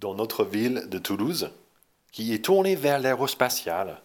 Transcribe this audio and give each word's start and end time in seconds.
dans 0.00 0.14
notre 0.14 0.44
ville 0.44 0.88
de 0.88 0.98
Toulouse, 0.98 1.50
qui 2.12 2.32
est 2.32 2.44
tournée 2.44 2.76
vers 2.76 2.98
l'aérospatial. 2.98 4.00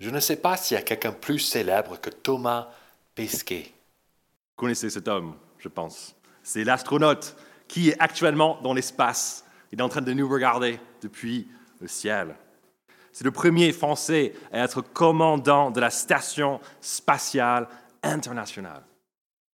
Je 0.00 0.10
ne 0.10 0.20
sais 0.20 0.36
pas 0.36 0.56
s'il 0.56 0.76
y 0.76 0.78
a 0.78 0.82
quelqu'un 0.82 1.12
plus 1.12 1.38
célèbre 1.38 2.00
que 2.00 2.10
Thomas 2.10 2.68
Pesquet. 3.14 3.64
Vous 3.66 4.56
connaissez 4.56 4.90
cet 4.90 5.08
homme, 5.08 5.34
je 5.58 5.68
pense. 5.68 6.14
C'est 6.42 6.64
l'astronaute 6.64 7.36
qui 7.68 7.90
est 7.90 8.00
actuellement 8.00 8.60
dans 8.62 8.74
l'espace. 8.74 9.44
Il 9.72 9.80
est 9.80 9.82
en 9.82 9.88
train 9.88 10.02
de 10.02 10.12
nous 10.12 10.28
regarder 10.28 10.78
depuis 11.02 11.48
le 11.80 11.88
ciel. 11.88 12.36
C'est 13.12 13.24
le 13.24 13.30
premier 13.30 13.72
Français 13.72 14.34
à 14.52 14.60
être 14.60 14.82
commandant 14.82 15.70
de 15.70 15.80
la 15.80 15.90
Station 15.90 16.60
spatiale 16.80 17.68
internationale. 18.02 18.82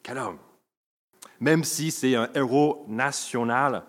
Quel 0.03 0.19
homme 0.19 0.39
Même 1.41 1.65
si 1.65 1.91
c'est 1.91 2.17
un 2.17 2.31
héros 2.35 2.85
national, 2.89 3.85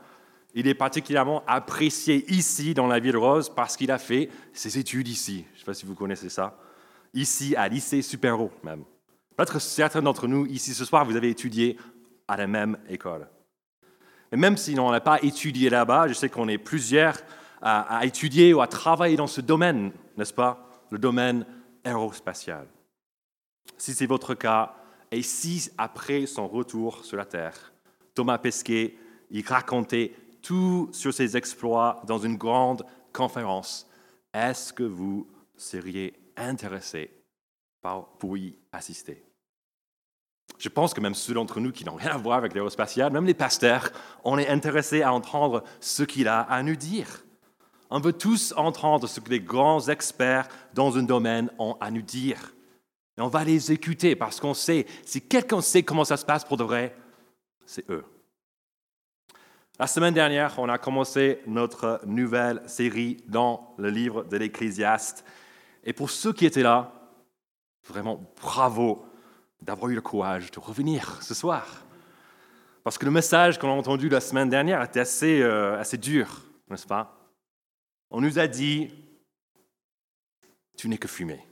il 0.53 0.67
est 0.67 0.75
particulièrement 0.75 1.43
apprécié 1.47 2.29
ici 2.31 2.73
dans 2.73 2.87
la 2.87 2.99
ville 2.99 3.17
rose 3.17 3.49
parce 3.49 3.77
qu'il 3.77 3.91
a 3.91 3.97
fait 3.97 4.29
ses 4.53 4.77
études 4.77 5.07
ici. 5.07 5.45
Je 5.51 5.55
ne 5.55 5.59
sais 5.59 5.65
pas 5.65 5.73
si 5.73 5.85
vous 5.85 5.95
connaissez 5.95 6.29
ça. 6.29 6.57
Ici, 7.13 7.55
à 7.55 7.67
lycée 7.67 8.01
Super-Haut 8.01 8.51
même. 8.63 8.83
Peut-être 9.35 9.59
certains 9.59 10.01
d'entre 10.01 10.27
nous 10.27 10.45
ici 10.45 10.73
ce 10.73 10.85
soir, 10.85 11.05
vous 11.05 11.15
avez 11.15 11.29
étudié 11.29 11.77
à 12.27 12.37
la 12.37 12.47
même 12.47 12.77
école. 12.89 13.27
Mais 14.31 14.37
même 14.37 14.57
si 14.57 14.77
on 14.79 14.91
n'a 14.91 15.01
pas 15.01 15.21
étudié 15.23 15.69
là-bas, 15.69 16.07
je 16.07 16.13
sais 16.13 16.29
qu'on 16.29 16.47
est 16.47 16.57
plusieurs 16.57 17.17
à, 17.61 17.97
à, 17.97 18.05
étudier 18.05 18.53
ou 18.53 18.61
à 18.61 18.67
travailler 18.67 19.17
dans 19.17 19.27
ce 19.27 19.41
domaine, 19.41 19.91
n'est-ce 20.17 20.33
pas? 20.33 20.83
Le 20.89 20.97
domaine 20.97 21.45
aérospatial. 21.83 22.67
Si 23.77 23.93
c'est 23.93 24.05
votre 24.05 24.33
cas, 24.33 24.75
et 25.11 25.21
si 25.21 25.69
après 25.77 26.25
son 26.25 26.47
retour 26.47 27.03
sur 27.03 27.17
la 27.17 27.25
Terre, 27.25 27.73
Thomas 28.15 28.37
Pesquet, 28.37 28.95
il 29.29 29.45
racontait 29.45 30.13
tout 30.41 30.89
sur 30.91 31.13
ses 31.13 31.37
exploits 31.37 32.01
dans 32.05 32.17
une 32.17 32.37
grande 32.37 32.85
conférence, 33.13 33.87
est-ce 34.33 34.73
que 34.73 34.83
vous 34.83 35.27
seriez 35.55 36.13
intéressé 36.37 37.11
pour 38.19 38.37
y 38.37 38.55
assister? 38.71 39.23
Je 40.57 40.69
pense 40.69 40.93
que 40.93 41.01
même 41.01 41.15
ceux 41.15 41.33
d'entre 41.33 41.59
nous 41.59 41.71
qui 41.71 41.85
n'ont 41.85 41.95
rien 41.95 42.11
à 42.11 42.17
voir 42.17 42.37
avec 42.37 42.53
l'aérospatial, 42.53 43.11
même 43.11 43.25
les 43.25 43.33
pasteurs, 43.33 43.91
on 44.23 44.37
est 44.37 44.47
intéressés 44.47 45.01
à 45.01 45.13
entendre 45.13 45.63
ce 45.79 46.03
qu'il 46.03 46.27
a 46.27 46.41
à 46.41 46.61
nous 46.61 46.75
dire. 46.75 47.23
On 47.89 47.99
veut 47.99 48.13
tous 48.13 48.53
entendre 48.55 49.07
ce 49.07 49.19
que 49.19 49.29
les 49.29 49.39
grands 49.39 49.87
experts 49.89 50.47
dans 50.73 50.97
un 50.97 51.03
domaine 51.03 51.49
ont 51.57 51.75
à 51.81 51.91
nous 51.91 52.01
dire. 52.01 52.53
Et 53.17 53.21
on 53.21 53.27
va 53.27 53.43
les 53.43 53.71
écouter 53.71 54.15
parce 54.15 54.39
qu'on 54.39 54.53
sait, 54.53 54.85
si 55.03 55.21
quelqu'un 55.21 55.61
sait 55.61 55.83
comment 55.83 56.05
ça 56.05 56.15
se 56.17 56.25
passe 56.25 56.45
pour 56.45 56.57
de 56.57 56.63
vrai, 56.63 56.95
c'est 57.65 57.89
eux. 57.89 58.05
La 59.81 59.87
semaine 59.87 60.13
dernière, 60.13 60.59
on 60.59 60.69
a 60.69 60.77
commencé 60.77 61.41
notre 61.47 62.01
nouvelle 62.05 62.61
série 62.67 63.17
dans 63.25 63.73
le 63.79 63.89
livre 63.89 64.23
de 64.25 64.37
l'Ecclésiaste. 64.37 65.25
Et 65.83 65.91
pour 65.91 66.11
ceux 66.11 66.33
qui 66.33 66.45
étaient 66.45 66.61
là, 66.61 66.93
vraiment 67.87 68.23
bravo 68.39 69.03
d'avoir 69.59 69.89
eu 69.89 69.95
le 69.95 70.01
courage 70.01 70.51
de 70.51 70.59
revenir 70.59 71.23
ce 71.23 71.33
soir. 71.33 71.83
Parce 72.83 72.99
que 72.99 73.05
le 73.05 73.11
message 73.11 73.57
qu'on 73.57 73.69
a 73.69 73.75
entendu 73.75 74.07
la 74.07 74.21
semaine 74.21 74.49
dernière 74.49 74.83
était 74.83 74.99
assez, 74.99 75.41
euh, 75.41 75.79
assez 75.79 75.97
dur, 75.97 76.43
n'est-ce 76.69 76.85
pas? 76.85 77.17
On 78.11 78.21
nous 78.21 78.37
a 78.37 78.45
dit, 78.45 78.93
tu 80.77 80.89
n'es 80.89 80.99
que 80.99 81.07
fumée. 81.07 81.43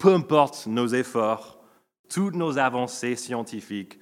Peu 0.00 0.12
importe 0.12 0.66
nos 0.66 0.88
efforts, 0.88 1.60
toutes 2.08 2.34
nos 2.34 2.58
avancées 2.58 3.14
scientifiques, 3.14 4.00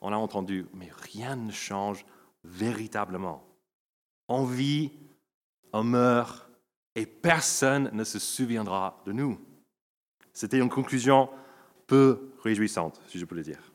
on 0.00 0.12
a 0.12 0.16
entendu, 0.16 0.66
mais 0.72 0.90
rien 1.12 1.34
ne 1.34 1.50
change 1.50 2.06
véritablement. 2.44 3.44
On 4.28 4.44
vit, 4.44 4.92
on 5.72 5.84
meurt, 5.84 6.48
et 6.94 7.06
personne 7.06 7.90
ne 7.92 8.04
se 8.04 8.18
souviendra 8.18 9.00
de 9.06 9.12
nous. 9.12 9.38
C'était 10.32 10.58
une 10.58 10.68
conclusion 10.68 11.28
peu 11.86 12.32
réjouissante, 12.42 13.00
si 13.08 13.18
je 13.18 13.24
peux 13.24 13.34
le 13.34 13.42
dire. 13.42 13.72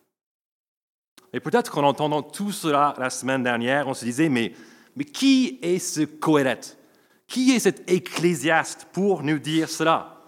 Et 1.33 1.39
peut-être 1.39 1.71
qu'en 1.71 1.83
entendant 1.83 2.21
tout 2.21 2.51
cela 2.51 2.93
la 2.97 3.09
semaine 3.09 3.43
dernière, 3.43 3.87
on 3.87 3.93
se 3.93 4.05
disait, 4.05 4.29
mais, 4.29 4.53
mais 4.95 5.05
qui 5.05 5.59
est 5.61 5.79
ce 5.79 6.01
Coëlette 6.01 6.77
Qui 7.27 7.51
est 7.51 7.59
cet 7.59 7.89
ecclésiaste 7.89 8.87
pour 8.91 9.23
nous 9.23 9.39
dire 9.39 9.69
cela? 9.69 10.21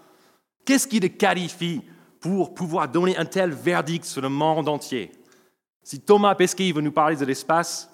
Qu'est-ce 0.64 0.88
qui 0.88 0.98
le 0.98 1.08
qualifie 1.08 1.82
pour 2.20 2.54
pouvoir 2.54 2.88
donner 2.88 3.16
un 3.16 3.24
tel 3.24 3.52
verdict 3.52 4.04
sur 4.04 4.20
le 4.20 4.28
monde 4.28 4.68
entier? 4.68 5.12
Si 5.82 6.00
Thomas 6.00 6.34
Pesquet 6.34 6.72
veut 6.72 6.80
nous 6.80 6.92
parler 6.92 7.14
de 7.14 7.24
l'espace, 7.24 7.88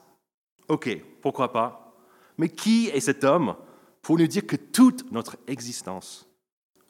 Ok, 0.68 0.96
pourquoi 1.20 1.52
pas. 1.52 1.94
Mais 2.38 2.48
qui 2.48 2.88
est 2.88 3.00
cet 3.00 3.24
homme 3.24 3.56
pour 4.00 4.18
nous 4.18 4.26
dire 4.26 4.46
que 4.46 4.56
toute 4.56 5.10
notre 5.12 5.36
existence 5.46 6.28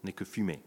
n'est 0.05 0.13
que 0.13 0.25
fumée? 0.25 0.63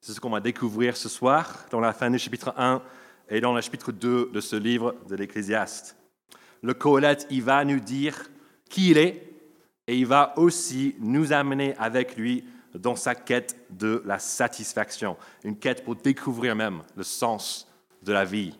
C'est 0.00 0.12
ce 0.12 0.20
qu'on 0.20 0.30
va 0.30 0.40
découvrir 0.40 0.96
ce 0.96 1.08
soir 1.08 1.66
dans 1.70 1.80
la 1.80 1.92
fin 1.92 2.10
du 2.10 2.18
chapitre 2.18 2.52
1 2.56 2.82
et 3.28 3.40
dans 3.40 3.54
le 3.54 3.60
chapitre 3.60 3.92
2 3.92 4.30
de 4.32 4.40
ce 4.40 4.56
livre 4.56 4.96
de 5.08 5.14
l'Ecclésiaste. 5.14 5.96
Le 6.62 6.74
Coëlette, 6.74 7.26
il 7.30 7.42
va 7.42 7.64
nous 7.64 7.80
dire 7.80 8.30
qui 8.68 8.90
il 8.90 8.98
est 8.98 9.32
et 9.86 9.96
il 9.96 10.06
va 10.06 10.38
aussi 10.38 10.96
nous 10.98 11.32
amener 11.32 11.76
avec 11.76 12.16
lui 12.16 12.44
dans 12.74 12.96
sa 12.96 13.14
quête 13.14 13.56
de 13.70 14.02
la 14.06 14.18
satisfaction, 14.18 15.16
une 15.44 15.58
quête 15.58 15.84
pour 15.84 15.96
découvrir 15.96 16.56
même 16.56 16.82
le 16.96 17.02
sens 17.02 17.68
de 18.02 18.12
la 18.12 18.24
vie. 18.24 18.58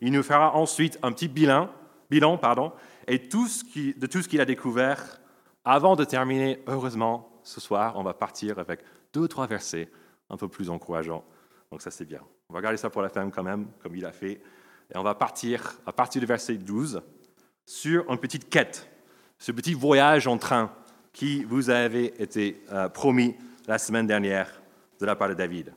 Il 0.00 0.12
nous 0.12 0.22
fera 0.22 0.54
ensuite 0.54 0.98
un 1.02 1.12
petit 1.12 1.28
bilan 1.28 1.70
bilan 2.10 2.38
pardon, 2.38 2.72
et 3.06 3.18
de 3.18 3.26
tout 3.26 3.46
ce 3.48 4.28
qu'il 4.28 4.40
a 4.40 4.44
découvert. 4.44 5.20
Avant 5.64 5.96
de 5.96 6.04
terminer, 6.04 6.62
heureusement, 6.66 7.40
ce 7.42 7.60
soir, 7.60 7.94
on 7.96 8.02
va 8.02 8.14
partir 8.14 8.58
avec 8.58 8.80
deux 9.12 9.20
ou 9.20 9.28
trois 9.28 9.46
versets 9.46 9.88
un 10.30 10.36
peu 10.36 10.48
plus 10.48 10.70
encourageants. 10.70 11.24
Donc 11.70 11.82
ça, 11.82 11.90
c'est 11.90 12.04
bien. 12.04 12.20
On 12.48 12.54
va 12.54 12.60
garder 12.60 12.76
ça 12.76 12.90
pour 12.90 13.02
la 13.02 13.08
fin 13.08 13.28
quand 13.30 13.42
même, 13.42 13.66
comme 13.82 13.96
il 13.96 14.04
a 14.04 14.12
fait. 14.12 14.40
Et 14.94 14.96
on 14.96 15.02
va 15.02 15.14
partir, 15.14 15.74
à 15.84 15.92
partir 15.92 16.20
du 16.20 16.26
verset 16.26 16.54
12, 16.54 17.02
sur 17.64 18.10
une 18.10 18.18
petite 18.18 18.48
quête, 18.48 18.88
ce 19.38 19.50
petit 19.52 19.74
voyage 19.74 20.28
en 20.28 20.38
train 20.38 20.72
qui 21.12 21.44
vous 21.44 21.70
avait 21.70 22.14
été 22.18 22.62
euh, 22.70 22.88
promis 22.88 23.34
la 23.66 23.78
semaine 23.78 24.06
dernière 24.06 24.62
de 25.00 25.06
la 25.06 25.16
part 25.16 25.28
de 25.28 25.34
David. 25.34 25.74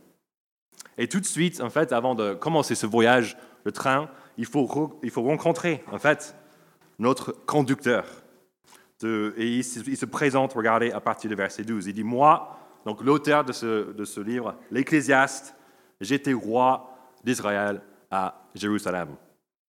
Et 0.98 1.08
tout 1.08 1.20
de 1.20 1.26
suite, 1.26 1.62
en 1.62 1.70
fait, 1.70 1.92
avant 1.92 2.14
de 2.14 2.34
commencer 2.34 2.76
ce 2.76 2.86
voyage, 2.86 3.38
le 3.64 3.72
train, 3.72 4.10
il 4.40 4.46
faut, 4.46 4.66
rencontrer, 5.22 5.84
en 5.92 6.00
fait, 6.00 6.34
notre 6.98 7.34
conducteur. 7.46 8.06
Et 9.04 9.58
il 9.58 9.64
se, 9.64 10.06
présente, 10.06 10.54
regardez, 10.54 10.92
à 10.92 11.02
partir 11.02 11.30
du 11.30 11.36
verset 11.36 11.64
12. 11.64 11.88
Il 11.88 11.94
dit, 11.94 12.04
moi, 12.06 12.58
donc 12.86 13.04
l'auteur 13.04 13.44
de 13.44 13.52
ce, 13.52 14.20
livre, 14.22 14.56
l'Ecclésiaste, 14.72 15.56
j'étais 16.00 16.32
roi 16.32 16.98
d'Israël 17.24 17.82
à 18.10 18.46
Jérusalem. 18.56 19.10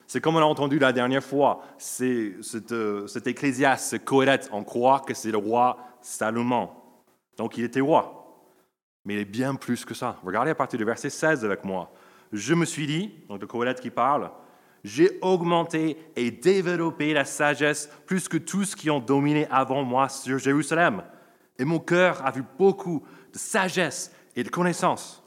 C'est 0.05 0.19
comme 0.19 0.35
on 0.35 0.39
a 0.39 0.44
entendu 0.44 0.79
la 0.79 0.91
dernière 0.91 1.23
fois, 1.23 1.61
c'est 1.78 2.35
cet, 2.41 2.73
cet 3.07 3.28
Ecclésiaste, 3.28 3.91
ce 3.91 3.95
Coëlette, 3.95 4.49
on 4.51 4.66
croit 4.66 4.99
que 4.99 5.13
c'est 5.13 5.31
le 5.31 5.38
roi 5.38 5.78
Salomon. 6.01 6.69
Donc 7.38 7.57
il 7.57 7.63
était 7.63 7.81
roi. 7.81 8.44
Mais 9.05 9.13
il 9.13 9.19
est 9.19 9.25
bien 9.25 9.55
plus 9.55 9.85
que 9.85 9.94
ça. 9.94 10.17
Regardez 10.25 10.51
à 10.51 10.55
partir 10.55 10.78
du 10.78 10.85
verset 10.85 11.09
16 11.09 11.45
avec 11.45 11.63
moi. 11.63 11.89
Je 12.34 12.53
me 12.53 12.66
suis 12.66 12.85
dit, 12.85 13.13
donc 13.29 13.39
le 13.39 13.47
Coëlette 13.47 13.79
qui 13.79 13.89
parle, 13.89 14.29
j'ai 14.83 15.17
augmenté 15.21 15.97
et 16.15 16.31
développé 16.31 17.13
la 17.13 17.25
sagesse 17.25 17.89
plus 18.05 18.27
que 18.27 18.38
tous 18.38 18.75
qui 18.75 18.89
ont 18.89 18.99
dominé 18.99 19.47
avant 19.49 19.83
moi 19.83 20.09
sur 20.09 20.38
Jérusalem. 20.38 21.03
Et 21.59 21.65
mon 21.65 21.79
cœur 21.79 22.25
a 22.25 22.31
vu 22.31 22.43
beaucoup 22.57 23.03
de 23.33 23.37
sagesse 23.37 24.11
et 24.35 24.43
de 24.43 24.49
connaissance. 24.49 25.23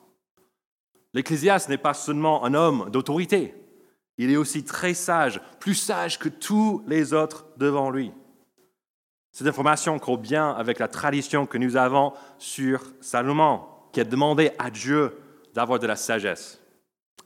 L'Ecclésiaste 1.12 1.68
n'est 1.68 1.78
pas 1.78 1.94
seulement 1.94 2.44
un 2.44 2.54
homme 2.54 2.88
d'autorité, 2.90 3.54
il 4.20 4.30
est 4.30 4.36
aussi 4.36 4.64
très 4.64 4.92
sage, 4.92 5.40
plus 5.60 5.74
sage 5.74 6.18
que 6.18 6.28
tous 6.28 6.84
les 6.86 7.14
autres 7.14 7.46
devant 7.56 7.90
lui. 7.90 8.12
Cette 9.32 9.46
information 9.46 9.98
court 9.98 10.18
bien 10.18 10.50
avec 10.50 10.78
la 10.78 10.88
tradition 10.88 11.46
que 11.46 11.56
nous 11.56 11.78
avons 11.78 12.12
sur 12.36 12.82
Salomon, 13.00 13.62
qui 13.94 14.00
a 14.02 14.04
demandé 14.04 14.50
à 14.58 14.70
Dieu 14.70 15.16
d'avoir 15.54 15.78
de 15.78 15.86
la 15.86 15.96
sagesse. 15.96 16.60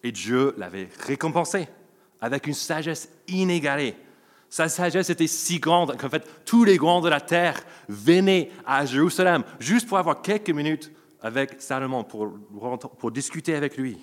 Et 0.04 0.12
Dieu 0.12 0.54
l'avait 0.56 0.88
récompensé 1.00 1.68
avec 2.24 2.46
une 2.46 2.54
sagesse 2.54 3.10
inégalée. 3.28 3.94
Sa 4.48 4.70
sagesse 4.70 5.10
était 5.10 5.26
si 5.26 5.58
grande 5.58 5.94
qu'en 5.98 6.08
fait, 6.08 6.26
tous 6.46 6.64
les 6.64 6.78
grands 6.78 7.02
de 7.02 7.08
la 7.10 7.20
terre 7.20 7.60
venaient 7.86 8.50
à 8.64 8.86
Jérusalem 8.86 9.44
juste 9.60 9.86
pour 9.86 9.98
avoir 9.98 10.22
quelques 10.22 10.48
minutes 10.48 10.90
avec 11.20 11.60
Salomon, 11.60 12.02
pour, 12.02 13.10
discuter 13.10 13.54
avec 13.54 13.76
lui. 13.76 13.98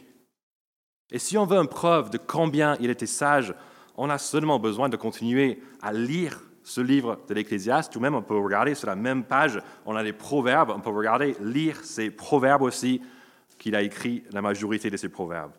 Et 1.11 1.17
si 1.17 1.35
on 1.35 1.47
veut 1.47 1.57
une 1.57 1.67
preuve 1.67 2.11
de 2.11 2.19
combien 2.19 2.77
il 2.79 2.91
était 2.91 3.07
sage, 3.07 3.55
on 3.97 4.09
a 4.11 4.19
seulement 4.19 4.59
besoin 4.59 4.87
de 4.87 4.97
continuer 4.97 5.59
à 5.81 5.91
lire 5.91 6.43
ce 6.61 6.81
livre 6.81 7.19
de 7.27 7.33
l'Ecclésiaste, 7.33 7.95
ou 7.95 7.99
même 7.99 8.13
on 8.13 8.21
peut 8.21 8.37
regarder 8.37 8.75
sur 8.75 8.87
la 8.87 8.95
même 8.95 9.23
page, 9.23 9.59
on 9.87 9.95
a 9.95 10.03
les 10.03 10.13
proverbes, 10.13 10.71
on 10.75 10.79
peut 10.79 10.91
regarder, 10.91 11.35
lire 11.41 11.83
ces 11.83 12.11
proverbes 12.11 12.61
aussi, 12.61 13.01
qu'il 13.57 13.75
a 13.75 13.81
écrit 13.81 14.23
la 14.31 14.43
majorité 14.43 14.91
de 14.91 14.97
ces 14.97 15.09
proverbes. 15.09 15.53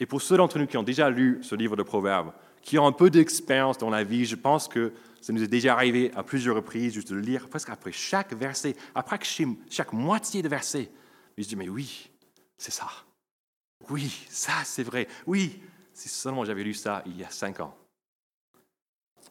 Et 0.00 0.06
pour 0.06 0.22
ceux 0.22 0.38
d'entre 0.38 0.58
nous 0.58 0.66
qui 0.66 0.78
ont 0.78 0.82
déjà 0.82 1.10
lu 1.10 1.38
ce 1.42 1.54
livre 1.54 1.76
de 1.76 1.82
Proverbes, 1.82 2.32
qui 2.62 2.78
ont 2.78 2.86
un 2.86 2.92
peu 2.92 3.10
d'expérience 3.10 3.76
dans 3.76 3.90
la 3.90 4.02
vie, 4.02 4.24
je 4.24 4.34
pense 4.34 4.66
que 4.66 4.92
ça 5.20 5.34
nous 5.34 5.42
est 5.42 5.48
déjà 5.48 5.74
arrivé 5.74 6.10
à 6.16 6.22
plusieurs 6.22 6.56
reprises, 6.56 6.94
juste 6.94 7.10
de 7.10 7.14
le 7.14 7.20
lire 7.20 7.48
presque 7.48 7.68
après 7.68 7.92
chaque 7.92 8.32
verset, 8.32 8.74
après 8.94 9.18
chaque 9.70 9.92
moitié 9.92 10.40
de 10.40 10.48
verset. 10.48 10.90
je 11.36 11.46
dis, 11.46 11.56
mais 11.56 11.68
oui, 11.68 12.10
c'est 12.56 12.72
ça. 12.72 12.86
Oui, 13.90 14.26
ça 14.30 14.52
c'est 14.64 14.82
vrai. 14.82 15.06
Oui, 15.26 15.60
si 15.92 16.08
seulement 16.08 16.44
j'avais 16.44 16.64
lu 16.64 16.74
ça 16.74 17.02
il 17.06 17.18
y 17.18 17.24
a 17.24 17.30
cinq 17.30 17.60
ans. 17.60 17.74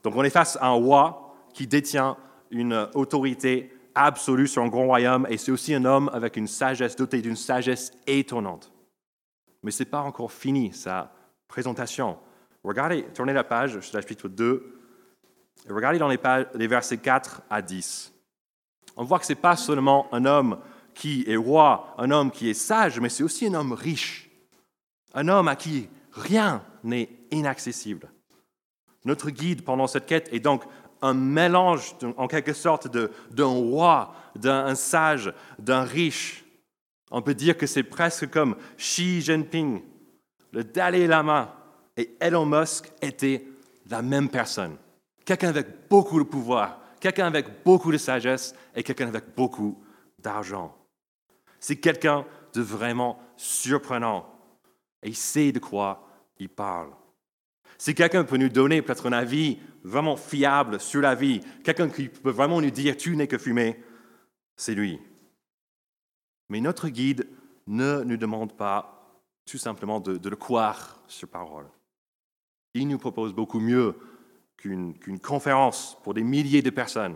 Donc 0.04 0.16
on 0.16 0.24
est 0.24 0.30
face 0.30 0.56
à 0.62 0.68
un 0.68 0.74
roi 0.74 1.36
qui 1.54 1.66
détient 1.66 2.16
une 2.52 2.88
autorité 2.94 3.74
absolue 3.96 4.48
sur 4.48 4.62
un 4.62 4.68
grand 4.68 4.86
royaume 4.86 5.28
et 5.30 5.38
c'est 5.38 5.52
aussi 5.52 5.74
un 5.74 5.86
homme 5.86 6.10
avec 6.14 6.38
une 6.38 6.48
sagesse 6.48 6.96
dotée 6.96 7.22
d'une 7.22 7.36
sagesse 7.36 7.92
étonnante. 8.06 8.72
Mais 9.64 9.72
ce 9.72 9.84
n'est 9.84 9.90
pas 9.90 10.02
encore 10.02 10.32
fini 10.32 10.74
sa 10.74 11.12
présentation. 11.48 12.18
Regardez, 12.64 13.04
tournez 13.14 13.34
la 13.34 13.44
page, 13.44 13.80
chapitre 13.82 14.28
2, 14.28 14.80
et 15.68 15.72
regardez 15.72 16.00
dans 16.00 16.08
les, 16.08 16.20
les 16.56 16.68
versets 16.68 16.98
4 16.98 17.42
à 17.50 17.62
10. 17.62 18.14
On 18.96 19.04
voit 19.04 19.20
que 19.20 19.26
ce 19.26 19.34
n'est 19.34 19.40
pas 19.40 19.56
seulement 19.56 20.08
un 20.14 20.26
homme 20.26 20.60
qui 20.94 21.24
est 21.28 21.36
roi, 21.36 21.94
un 21.98 22.12
homme 22.12 22.32
qui 22.32 22.50
est 22.50 22.54
sage, 22.54 23.00
mais 23.00 23.10
c'est 23.10 23.24
aussi 23.24 23.48
un 23.48 23.54
homme 23.54 23.74
riche, 23.74 24.30
un 25.14 25.28
homme 25.28 25.48
à 25.48 25.56
qui 25.56 25.90
rien 26.12 26.64
n'est 26.84 27.10
inaccessible. 27.32 28.12
Notre 29.06 29.30
guide 29.30 29.64
pendant 29.64 29.88
cette 29.88 30.06
quête 30.06 30.30
est 30.34 30.40
donc 30.40 30.64
un 31.02 31.14
mélange, 31.14 31.96
en 32.18 32.28
quelque 32.28 32.54
sorte, 32.54 32.88
d'un 33.32 33.46
roi, 33.46 34.14
d'un 34.36 34.76
sage, 34.76 35.34
d'un 35.58 35.84
riche. 35.84 36.44
On 37.12 37.22
peut 37.22 37.34
dire 37.34 37.58
que 37.58 37.68
c'est 37.68 37.84
presque 37.84 38.30
comme 38.30 38.56
Xi 38.78 39.22
Jinping, 39.22 39.82
le 40.52 40.64
Dalai 40.64 41.08
Lama 41.08 41.56
et 41.98 42.16
Elon 42.20 42.46
Musk 42.46 42.92
étaient 43.02 43.46
la 43.90 44.02
même 44.02 44.30
personne. 44.30 44.78
Quelqu'un 45.26 45.50
avec 45.50 45.90
beaucoup 45.90 46.20
de 46.20 46.24
pouvoir, 46.24 46.82
quelqu'un 47.00 47.28
avec 47.28 47.64
beaucoup 47.64 47.92
de 47.92 47.98
sagesse 47.98 48.54
et 48.76 48.84
quelqu'un 48.84 49.08
avec 49.08 49.36
beaucoup 49.36 49.82
d'argent. 50.20 50.76
C'est 51.60 51.78
quelqu'un 51.78 52.26
de 52.54 52.62
vraiment 52.62 53.20
surprenant 53.36 54.28
et 55.04 55.10
il 55.10 55.16
sait 55.16 55.52
de 55.52 55.60
quoi 55.60 56.08
il 56.40 56.50
parle. 56.50 56.92
Si 57.78 57.96
quelqu'un 57.96 58.24
peut 58.24 58.38
nous 58.38 58.50
donner 58.50 58.82
peut-être 58.82 59.08
un 59.08 59.14
avis 59.14 59.60
vraiment 59.84 60.18
fiable 60.18 60.80
sur 60.80 61.02
la 61.02 61.16
vie, 61.16 61.42
quelqu'un 61.64 61.90
qui 61.90 62.10
peut 62.10 62.32
vraiment 62.32 62.62
nous 62.62 62.72
dire 62.72 62.98
tu 62.98 63.16
n'es 63.16 63.28
que 63.28 63.38
fumé, 63.38 63.82
c'est 64.56 64.76
lui. 64.76 65.00
Mais 66.50 66.62
notre 66.62 66.90
guide 66.90 67.28
ne 67.68 68.04
nous 68.04 68.18
demande 68.18 68.54
pas 68.54 69.00
tout 69.46 69.58
simplement 69.58 70.00
de, 70.00 70.30
le 70.30 70.36
croire 70.36 71.00
sur 71.08 71.28
parole. 71.28 71.68
Il 72.74 72.88
nous 72.88 73.00
propose 73.00 73.34
beaucoup 73.34 73.60
mieux 73.60 73.96
qu'une 74.58 75.20
conférence 75.24 75.98
pour 76.04 76.14
des 76.14 76.24
milliers 76.24 76.62
de 76.62 76.70
personnes. 76.70 77.16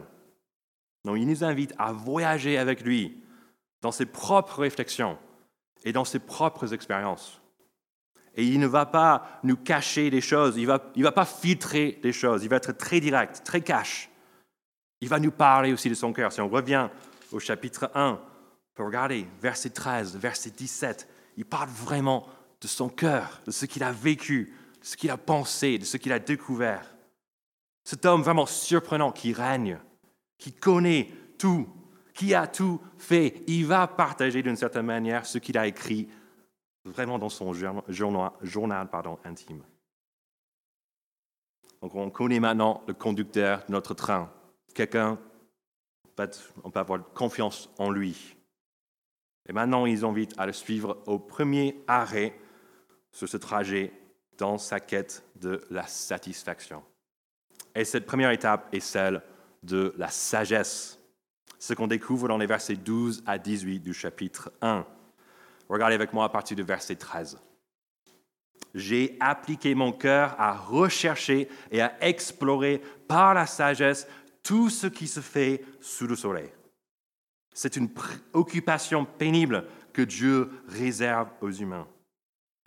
Non, 1.06 1.16
il 1.16 1.28
nous 1.28 1.44
invite 1.44 1.74
à 1.78 1.92
voyager 1.92 2.58
avec 2.58 2.82
lui 2.82 3.22
dans 3.82 3.92
ses 3.92 4.06
propres 4.06 4.60
réflexions 4.60 5.18
et 5.84 5.92
dans 5.92 6.06
ses 6.06 6.20
propres 6.20 6.74
expériences. 6.74 7.42
Et 8.36 8.46
il 8.46 8.60
ne 8.60 8.68
va 8.68 8.86
pas 8.86 9.40
nous 9.44 9.58
cacher 9.58 10.10
des 10.10 10.22
choses, 10.22 10.58
il 10.58 10.64
ne 10.64 10.68
va, 10.68 10.92
il 10.96 11.04
va 11.04 11.12
pas 11.12 11.26
filtrer 11.26 12.00
des 12.02 12.14
choses, 12.14 12.44
il 12.44 12.50
va 12.50 12.56
être 12.56 12.72
très 12.72 13.00
direct, 13.00 13.44
très 13.44 13.62
cash. 13.62 14.10
Il 15.02 15.10
va 15.10 15.20
nous 15.20 15.32
parler 15.32 15.74
aussi 15.74 15.90
de 15.90 15.94
son 15.94 16.14
cœur. 16.14 16.32
Si 16.32 16.42
on 16.42 16.48
revient 16.48 16.90
au 17.32 17.40
chapitre 17.40 17.92
1, 17.94 18.20
on 18.80 18.86
regarder 18.86 19.28
verset 19.42 19.70
13, 19.70 20.18
verset 20.18 20.52
17, 20.52 21.08
il 21.38 21.46
parle 21.46 21.70
vraiment 21.70 22.28
de 22.62 22.68
son 22.68 22.90
cœur, 22.90 23.42
de 23.46 23.52
ce 23.52 23.66
qu'il 23.66 23.84
a 23.84 23.92
vécu, 23.92 24.54
de 24.80 24.86
ce 24.86 24.98
qu'il 24.98 25.12
a 25.12 25.18
pensé, 25.18 25.78
de 25.78 25.86
ce 25.86 25.98
qu'il 25.98 26.12
a 26.12 26.20
découvert. 26.20 26.96
Cet 27.84 28.06
homme 28.06 28.22
vraiment 28.22 28.46
surprenant 28.46 29.12
qui 29.12 29.34
règne, 29.34 29.80
qui 30.38 30.54
connaît 30.54 31.10
tout, 31.38 31.68
qui 32.14 32.34
a 32.34 32.48
tout 32.48 32.81
fait, 32.98 33.44
il 33.48 33.66
va 33.66 33.88
partager 33.88 34.42
d'une 34.42 34.56
certaine 34.56 34.86
manière 34.86 35.25
ce 35.25 35.38
qu'il 35.38 35.58
a 35.58 35.68
écrit 35.68 36.10
vraiment 36.86 37.20
dans 37.20 37.30
son 37.30 37.54
journal, 37.54 38.90
intime. 39.25 39.64
Donc 41.81 41.96
on 41.96 42.10
connaît 42.10 42.40
maintenant 42.40 42.81
le 42.88 42.94
conducteur 42.94 43.66
de 43.68 43.72
notre 43.72 43.94
train, 43.94 44.31
quelqu'un, 44.74 45.20
on 46.64 46.72
peut 46.72 46.80
avoir 46.80 47.04
confiance 47.14 47.70
en 47.78 47.90
lui. 47.90 48.36
Et 49.48 49.54
maintenant, 49.54 49.86
ils 49.86 50.06
invitent 50.06 50.34
à 50.38 50.45
le 50.45 50.54
suivre 50.54 51.04
au 51.06 51.19
premier 51.19 51.84
arrêt 51.88 52.38
sur 53.12 53.28
ce 53.28 53.38
trajet 53.38 53.92
dans 54.38 54.57
sa 54.57 54.80
quête 54.80 55.24
de 55.36 55.62
la 55.69 55.86
satisfaction. 55.86 56.84
Et 57.75 57.86
cette 57.86 58.06
première 58.06 58.31
étape 58.31 58.74
est 58.74 58.80
celle 58.80 59.22
de 59.63 59.94
la 59.98 60.10
sagesse, 60.10 61.00
ce 61.60 61.74
qu'on 61.74 61.88
découvre 61.88 62.28
dans 62.28 62.38
les 62.38 62.45
versets 62.45 62.75
12 62.75 63.24
à 63.25 63.38
18 63.38 63.80
du 63.80 63.94
chapitre 63.94 64.51
1. 64.62 64.86
Regardez 65.69 65.96
avec 65.96 66.13
moi 66.13 66.25
à 66.25 66.30
partir 66.30 66.56
du 66.56 66.63
verset 66.63 66.96
13. 66.96 67.39
J'ai 68.75 69.18
appliqué 69.19 69.75
mon 69.75 69.92
cœur 69.92 70.36
à 70.39 70.54
rechercher 70.54 71.48
et 71.72 71.81
à 71.81 71.96
explorer 72.01 72.81
par 73.07 73.34
la 73.34 73.46
sagesse 73.46 74.07
tout 74.42 74.69
ce 74.69 74.88
qui 74.88 75.07
se 75.07 75.19
fait 75.19 75.63
sous 75.80 76.07
le 76.07 76.16
soleil. 76.16 76.50
C'est 77.54 77.76
une 77.76 77.90
préoccupation 77.90 79.06
pénible 79.06 79.68
que 79.94 80.02
Dieu 80.02 80.50
réserve 80.68 81.30
aux 81.42 81.52
humains. 81.52 81.88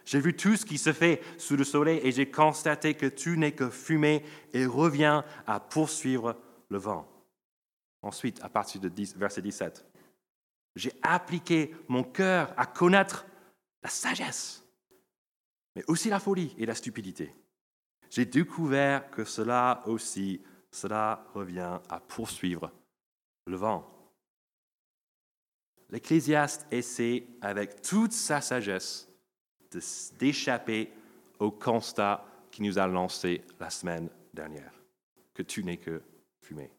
J'ai 0.04 0.20
vu 0.20 0.36
tout 0.36 0.56
ce 0.56 0.64
qui 0.64 0.78
se 0.78 0.92
fait 0.92 1.20
sous 1.36 1.56
le 1.56 1.64
soleil 1.64 2.00
et 2.04 2.12
j'ai 2.12 2.30
constaté 2.30 2.94
que 2.94 3.06
tout 3.06 3.34
n'est 3.34 3.52
que 3.52 3.68
fumée 3.68 4.24
et 4.52 4.64
revient 4.64 5.24
à 5.46 5.58
poursuivre 5.58 6.36
le 6.68 6.78
vent. 6.78 7.08
Ensuite, 8.02 8.40
à 8.44 8.48
partir 8.48 8.80
de 8.80 8.90
verset 9.16 9.42
17, 9.42 9.84
j'ai 10.76 10.92
appliqué 11.02 11.74
mon 11.88 12.04
cœur 12.04 12.54
à 12.56 12.66
connaître 12.66 13.26
la 13.82 13.88
sagesse, 13.88 14.64
mais 15.74 15.82
aussi 15.88 16.08
la 16.08 16.20
folie 16.20 16.54
et 16.56 16.66
la 16.66 16.74
stupidité. 16.76 17.34
J'ai 18.08 18.26
découvert 18.26 19.10
que 19.10 19.24
cela 19.24 19.82
aussi, 19.86 20.40
cela 20.70 21.26
revient 21.34 21.80
à 21.88 21.98
poursuivre 21.98 22.70
le 23.46 23.56
vent. 23.56 23.95
L'Ecclésiaste 25.90 26.66
essaie 26.70 27.26
avec 27.40 27.80
toute 27.82 28.12
sa 28.12 28.40
sagesse 28.40 29.08
d'échapper 30.18 30.90
au 31.38 31.50
constat 31.50 32.24
qui 32.50 32.62
nous 32.62 32.78
a 32.78 32.86
lancé 32.86 33.42
la 33.60 33.70
semaine 33.70 34.08
dernière, 34.32 34.72
que 35.34 35.42
tu 35.42 35.62
n'es 35.62 35.76
que 35.76 36.02
fumée. 36.40 36.70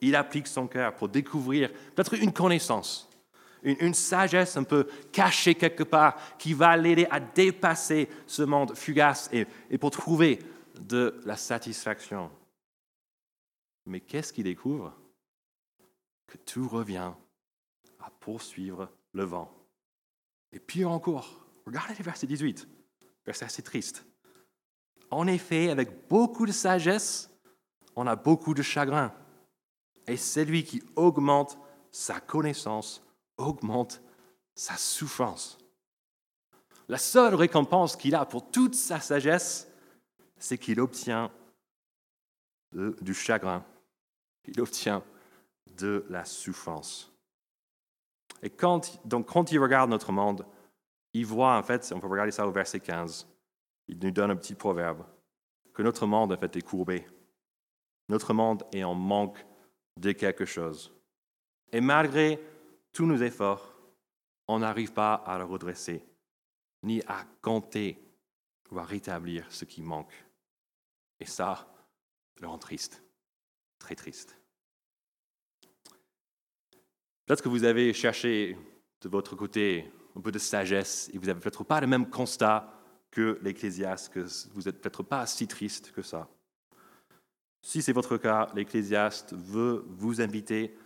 Il 0.00 0.16
applique 0.16 0.46
son 0.46 0.66
cœur 0.66 0.94
pour 0.94 1.08
découvrir 1.08 1.72
peut-être 1.94 2.14
une 2.14 2.32
connaissance, 2.32 3.08
une, 3.62 3.94
sagesse 3.94 4.56
un 4.56 4.64
peu 4.64 4.88
cachée 5.12 5.54
quelque 5.54 5.84
part 5.84 6.16
qui 6.38 6.54
va 6.54 6.76
l'aider 6.76 7.06
à 7.10 7.20
dépasser 7.20 8.08
ce 8.26 8.42
monde 8.42 8.74
fugace 8.74 9.28
et, 9.32 9.46
et 9.70 9.78
pour 9.78 9.92
trouver 9.92 10.40
de 10.80 11.20
la 11.24 11.36
satisfaction. 11.36 12.30
Mais 13.86 14.00
qu'est-ce 14.00 14.32
qu'il 14.32 14.44
découvre? 14.44 14.92
Que 16.26 16.38
tout 16.38 16.66
revient 16.66 17.12
à 18.22 18.24
poursuivre 18.24 18.88
le 19.12 19.24
vent. 19.24 19.50
Et 20.52 20.60
pire 20.60 20.90
encore, 20.90 21.44
regardez 21.66 21.94
le 21.98 22.04
verset 22.04 22.26
18, 22.26 22.68
verset 23.26 23.44
assez 23.44 23.62
triste. 23.62 24.04
En 25.10 25.26
effet, 25.26 25.70
avec 25.70 26.08
beaucoup 26.08 26.46
de 26.46 26.52
sagesse, 26.52 27.30
on 27.96 28.06
a 28.06 28.16
beaucoup 28.16 28.54
de 28.54 28.62
chagrin. 28.62 29.12
Et 30.06 30.16
celui 30.16 30.64
qui 30.64 30.82
augmente 30.96 31.58
sa 31.90 32.20
connaissance 32.20 33.04
augmente 33.36 34.00
sa 34.54 34.76
souffrance. 34.76 35.58
La 36.88 36.98
seule 36.98 37.34
récompense 37.34 37.96
qu'il 37.96 38.14
a 38.14 38.24
pour 38.24 38.50
toute 38.50 38.74
sa 38.74 39.00
sagesse, 39.00 39.68
c'est 40.38 40.58
qu'il 40.58 40.80
obtient 40.80 41.30
du 42.72 43.14
chagrin, 43.14 43.64
il 44.46 44.60
obtient 44.60 45.04
de 45.76 46.04
la 46.08 46.24
souffrance. 46.24 47.11
Et 48.42 48.50
quand, 48.50 49.00
donc, 49.06 49.26
quand 49.28 49.52
il 49.52 49.58
regarde 49.58 49.90
notre 49.90 50.12
monde, 50.12 50.44
il 51.12 51.26
voit, 51.26 51.56
en 51.56 51.62
fait, 51.62 51.92
on 51.94 52.00
peut 52.00 52.08
regarder 52.08 52.32
ça 52.32 52.46
au 52.46 52.52
verset 52.52 52.80
15, 52.80 53.28
il 53.88 53.98
nous 53.98 54.10
donne 54.10 54.30
un 54.30 54.36
petit 54.36 54.54
proverbe, 54.54 55.04
que 55.72 55.82
notre 55.82 56.06
monde, 56.06 56.32
en 56.32 56.36
fait, 56.36 56.56
est 56.56 56.62
courbé. 56.62 57.06
Notre 58.08 58.34
monde 58.34 58.64
est 58.72 58.84
en 58.84 58.94
manque 58.94 59.44
de 59.96 60.12
quelque 60.12 60.44
chose. 60.44 60.92
Et 61.70 61.80
malgré 61.80 62.40
tous 62.92 63.06
nos 63.06 63.16
efforts, 63.16 63.72
on 64.48 64.58
n'arrive 64.58 64.92
pas 64.92 65.14
à 65.14 65.38
le 65.38 65.44
redresser, 65.44 66.04
ni 66.82 67.00
à 67.06 67.24
compter 67.40 67.98
ou 68.70 68.78
à 68.78 68.84
rétablir 68.84 69.46
ce 69.50 69.64
qui 69.64 69.82
manque. 69.82 70.12
Et 71.20 71.26
ça 71.26 71.72
le 72.40 72.48
rend 72.48 72.58
triste, 72.58 73.04
très 73.78 73.94
triste. 73.94 74.41
Peut-être 77.32 77.44
que 77.44 77.48
vous 77.48 77.64
avez 77.64 77.94
cherché 77.94 78.58
de 79.00 79.08
votre 79.08 79.34
côté 79.36 79.90
un 80.14 80.20
peu 80.20 80.30
de 80.30 80.38
sagesse 80.38 81.10
et 81.14 81.16
vous 81.16 81.24
n'avez 81.24 81.40
peut-être 81.40 81.64
pas 81.64 81.80
le 81.80 81.86
même 81.86 82.10
constat 82.10 82.70
que 83.10 83.38
l'Ecclésiaste, 83.40 84.12
que 84.12 84.26
vous 84.52 84.60
n'êtes 84.60 84.82
peut-être 84.82 85.02
pas 85.02 85.24
si 85.24 85.46
triste 85.48 85.92
que 85.92 86.02
ça. 86.02 86.28
Si 87.62 87.80
c'est 87.80 87.94
votre 87.94 88.18
cas, 88.18 88.50
l'Ecclésiaste 88.54 89.32
veut 89.32 89.82
vous 89.88 90.20
inviter 90.20 90.76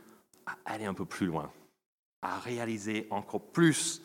à 0.47 0.57
aller 0.67 0.85
un 0.85 0.95
peu 0.95 1.05
plus 1.05 1.26
loin, 1.26 1.50
à 2.23 2.38
réaliser 2.38 3.09
encore 3.11 3.50
plus 3.50 4.00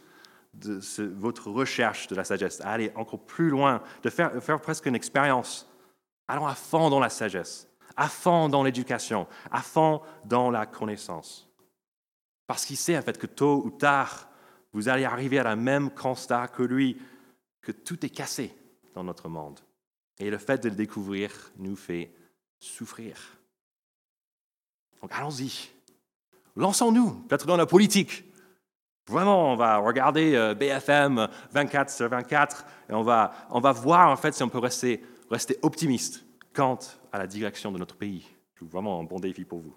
votre 0.97 1.51
recherche 1.51 2.07
de 2.07 2.15
la 2.15 2.23
sagesse, 2.23 2.59
à 2.61 2.71
aller 2.71 2.91
encore 2.95 3.23
plus 3.23 3.51
loin, 3.51 3.83
de 4.01 4.09
faire, 4.09 4.43
faire 4.43 4.59
presque 4.59 4.87
une 4.87 4.95
expérience. 4.95 5.71
Allons 6.27 6.47
à 6.47 6.55
fond 6.55 6.89
dans 6.89 6.99
la 6.99 7.09
sagesse, 7.09 7.69
à 7.95 8.07
fond 8.07 8.49
dans 8.49 8.63
l'éducation, 8.63 9.27
à 9.51 9.61
fond 9.61 10.01
dans 10.25 10.49
la 10.49 10.65
connaissance. 10.65 11.47
Parce 12.51 12.65
qu'il 12.65 12.75
sait 12.75 12.97
en 12.97 13.01
fait 13.01 13.17
que 13.17 13.27
tôt 13.27 13.63
ou 13.63 13.71
tard, 13.71 14.27
vous 14.73 14.89
allez 14.89 15.05
arriver 15.05 15.39
à 15.39 15.43
la 15.43 15.55
même 15.55 15.89
constat 15.89 16.49
que 16.49 16.63
lui, 16.63 17.01
que 17.61 17.71
tout 17.71 18.05
est 18.05 18.09
cassé 18.09 18.53
dans 18.93 19.05
notre 19.05 19.29
monde. 19.29 19.61
Et 20.19 20.29
le 20.29 20.37
fait 20.37 20.61
de 20.61 20.67
le 20.67 20.75
découvrir 20.75 21.31
nous 21.55 21.77
fait 21.77 22.13
souffrir. 22.59 23.15
Donc 25.01 25.11
allons-y. 25.13 25.69
Lançons-nous, 26.57 27.21
peut-être 27.21 27.47
dans 27.47 27.55
la 27.55 27.65
politique. 27.65 28.25
Vraiment, 29.07 29.53
on 29.53 29.55
va 29.55 29.77
regarder 29.77 30.35
euh, 30.35 30.53
BFM 30.53 31.29
24 31.53 31.89
sur 31.89 32.09
24 32.09 32.65
et 32.89 32.93
on 32.93 33.01
va, 33.01 33.33
on 33.49 33.61
va 33.61 33.71
voir 33.71 34.09
en 34.09 34.17
fait 34.17 34.33
si 34.33 34.43
on 34.43 34.49
peut 34.49 34.59
rester, 34.59 35.01
rester 35.29 35.57
optimiste 35.61 36.25
quant 36.53 36.79
à 37.13 37.17
la 37.17 37.27
direction 37.27 37.71
de 37.71 37.77
notre 37.77 37.95
pays. 37.95 38.27
C'est 38.59 38.69
vraiment 38.69 38.99
un 38.99 39.05
bon 39.05 39.21
défi 39.21 39.45
pour 39.45 39.59
vous. 39.59 39.73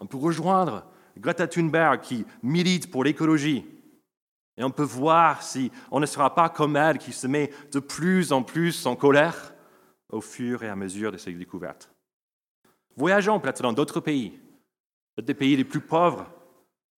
On 0.00 0.06
peut 0.06 0.16
rejoindre 0.16 0.86
Greta 1.18 1.46
Thunberg 1.46 2.00
qui 2.00 2.24
milite 2.42 2.90
pour 2.90 3.04
l'écologie. 3.04 3.64
Et 4.56 4.64
on 4.64 4.70
peut 4.70 4.82
voir 4.82 5.42
si 5.42 5.70
on 5.90 6.00
ne 6.00 6.06
sera 6.06 6.34
pas 6.34 6.48
comme 6.48 6.76
elle 6.76 6.98
qui 6.98 7.12
se 7.12 7.26
met 7.26 7.50
de 7.72 7.80
plus 7.80 8.32
en 8.32 8.42
plus 8.42 8.86
en 8.86 8.96
colère 8.96 9.54
au 10.10 10.20
fur 10.20 10.62
et 10.62 10.68
à 10.68 10.76
mesure 10.76 11.10
de 11.10 11.16
ses 11.16 11.32
découvertes. 11.32 11.90
Voyageons 12.96 13.40
peut-être 13.40 13.62
dans 13.62 13.72
d'autres 13.72 14.00
pays, 14.00 14.38
des 15.20 15.34
pays 15.34 15.56
les 15.56 15.64
plus 15.64 15.80
pauvres, 15.80 16.30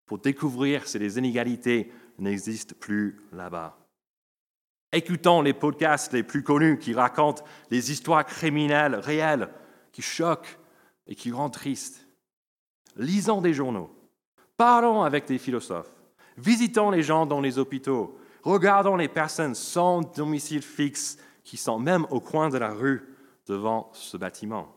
pour 0.05 0.19
découvrir 0.19 0.87
si 0.87 0.99
les 0.99 1.19
inégalités 1.19 1.91
n'existent 2.19 2.77
plus 2.79 3.23
là-bas. 3.33 3.79
Écoutons 4.93 5.43
les 5.43 5.53
podcasts 5.53 6.13
les 6.13 6.23
plus 6.23 6.43
connus 6.43 6.79
qui 6.79 6.95
racontent 6.95 7.45
des 7.71 7.91
histoires 7.91 8.25
criminelles 8.25 8.95
réelles 8.95 9.49
qui 9.93 10.03
choquent 10.03 10.59
et 11.07 11.15
qui 11.15 11.33
rendent 11.33 11.53
tristes. 11.53 12.07
Lisons 12.97 13.41
des 13.41 13.55
journaux. 13.55 13.96
Parlons 14.57 15.03
avec 15.03 15.27
des 15.27 15.39
philosophes. 15.39 15.95
Visitons 16.37 16.91
les 16.91 17.03
gens 17.03 17.27
dans 17.27 17.41
les 17.41 17.59
hôpitaux. 17.59 18.19
Regardons 18.43 18.97
les 18.97 19.09
personnes 19.09 19.55
sans 19.55 20.01
domicile 20.01 20.63
fixe 20.63 21.19
qui 21.43 21.57
sont 21.57 21.79
même 21.79 22.07
au 22.11 22.21
coin 22.21 22.49
de 22.49 22.59
la 22.59 22.73
rue 22.73 23.03
devant 23.47 23.91
ce 23.93 24.17
bâtiment. 24.17 24.75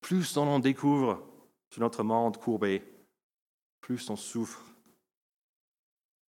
Plus 0.00 0.36
on 0.36 0.46
en 0.48 0.58
découvre 0.58 1.22
sur 1.70 1.80
notre 1.80 2.02
monde 2.02 2.36
courbé, 2.36 2.82
plus 3.80 4.10
on 4.10 4.16
souffre. 4.16 4.62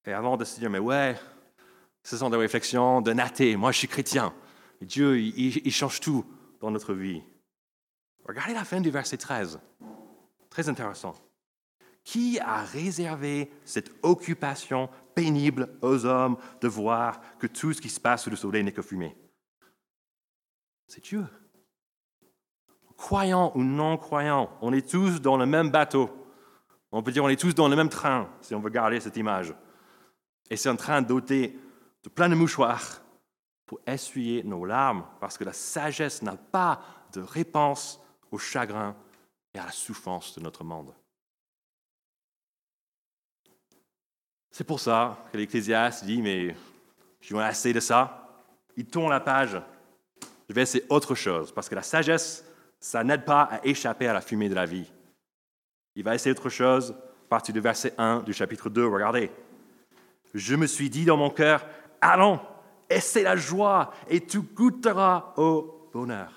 Et 0.06 0.12
avant 0.12 0.36
de 0.36 0.44
se 0.44 0.58
dire, 0.58 0.70
mais 0.70 0.78
ouais, 0.78 1.18
ce 2.02 2.16
sont 2.16 2.30
des 2.30 2.36
réflexions 2.36 3.00
de 3.00 3.12
athée, 3.18 3.56
moi 3.56 3.72
je 3.72 3.78
suis 3.78 3.88
chrétien, 3.88 4.34
Dieu, 4.80 5.18
il, 5.18 5.66
il 5.66 5.72
change 5.72 6.00
tout 6.00 6.24
dans 6.60 6.70
notre 6.70 6.94
vie. 6.94 7.22
Regardez 8.26 8.54
la 8.54 8.64
fin 8.64 8.80
du 8.80 8.90
verset 8.90 9.16
13. 9.16 9.60
Très 10.50 10.68
intéressant. 10.68 11.14
Qui 12.04 12.38
a 12.38 12.62
réservé 12.62 13.50
cette 13.64 13.90
occupation 14.02 14.90
pénible 15.14 15.76
aux 15.80 16.04
hommes 16.04 16.36
de 16.60 16.68
voir 16.68 17.20
que 17.38 17.46
tout 17.46 17.72
ce 17.72 17.80
qui 17.80 17.88
se 17.88 17.98
passe 17.98 18.24
sous 18.24 18.30
le 18.30 18.36
soleil 18.36 18.62
n'est 18.62 18.72
que 18.72 18.82
fumée? 18.82 19.16
C'est 20.86 21.02
Dieu. 21.02 21.26
Croyants 22.96 23.52
ou 23.54 23.62
non 23.62 23.96
croyants, 23.96 24.50
on 24.60 24.72
est 24.72 24.88
tous 24.88 25.20
dans 25.20 25.36
le 25.36 25.46
même 25.46 25.70
bateau. 25.70 26.10
On 26.92 27.02
peut 27.02 27.10
dire 27.10 27.22
qu'on 27.22 27.28
est 27.28 27.40
tous 27.40 27.54
dans 27.54 27.68
le 27.68 27.74
même 27.74 27.88
train, 27.88 28.30
si 28.40 28.54
on 28.54 28.60
veut 28.60 28.70
garder 28.70 29.00
cette 29.00 29.16
image. 29.16 29.54
Et 30.50 30.56
c'est 30.56 30.68
un 30.68 30.76
train 30.76 31.02
doté 31.02 31.58
de 32.04 32.08
plein 32.08 32.28
de 32.28 32.34
mouchoirs 32.34 33.02
pour 33.66 33.80
essuyer 33.86 34.44
nos 34.44 34.64
larmes, 34.64 35.04
parce 35.20 35.38
que 35.38 35.44
la 35.44 35.54
sagesse 35.54 36.22
n'a 36.22 36.36
pas 36.36 36.82
de 37.12 37.20
réponse 37.20 38.00
au 38.30 38.38
chagrin 38.38 38.94
et 39.54 39.58
à 39.58 39.64
la 39.64 39.72
souffrance 39.72 40.36
de 40.36 40.42
notre 40.42 40.62
monde. 40.62 40.94
C'est 44.56 44.62
pour 44.62 44.78
ça 44.78 45.18
que 45.32 45.36
l'Ecclésiaste 45.36 46.04
dit, 46.04 46.22
mais 46.22 46.54
je 47.20 47.34
ai 47.34 47.42
assez 47.42 47.72
de 47.72 47.80
ça. 47.80 48.44
Il 48.76 48.86
tourne 48.86 49.10
la 49.10 49.18
page. 49.18 49.60
Je 50.48 50.54
vais 50.54 50.62
essayer 50.62 50.84
autre 50.90 51.16
chose, 51.16 51.50
parce 51.50 51.68
que 51.68 51.74
la 51.74 51.82
sagesse, 51.82 52.44
ça 52.78 53.02
n'aide 53.02 53.24
pas 53.24 53.48
à 53.50 53.66
échapper 53.66 54.06
à 54.06 54.12
la 54.12 54.20
fumée 54.20 54.48
de 54.48 54.54
la 54.54 54.64
vie. 54.64 54.88
Il 55.96 56.04
va 56.04 56.14
essayer 56.14 56.30
autre 56.30 56.50
chose, 56.50 56.94
partir 57.28 57.52
du 57.52 57.58
verset 57.58 57.94
1 57.98 58.20
du 58.20 58.32
chapitre 58.32 58.70
2. 58.70 58.86
Regardez. 58.86 59.32
Je 60.32 60.54
me 60.54 60.68
suis 60.68 60.88
dit 60.88 61.04
dans 61.04 61.16
mon 61.16 61.30
cœur, 61.30 61.66
allons, 62.00 62.38
essaie 62.88 63.24
la 63.24 63.34
joie 63.34 63.92
et 64.08 64.24
tu 64.24 64.40
goûteras 64.40 65.34
au 65.36 65.90
bonheur. 65.92 66.30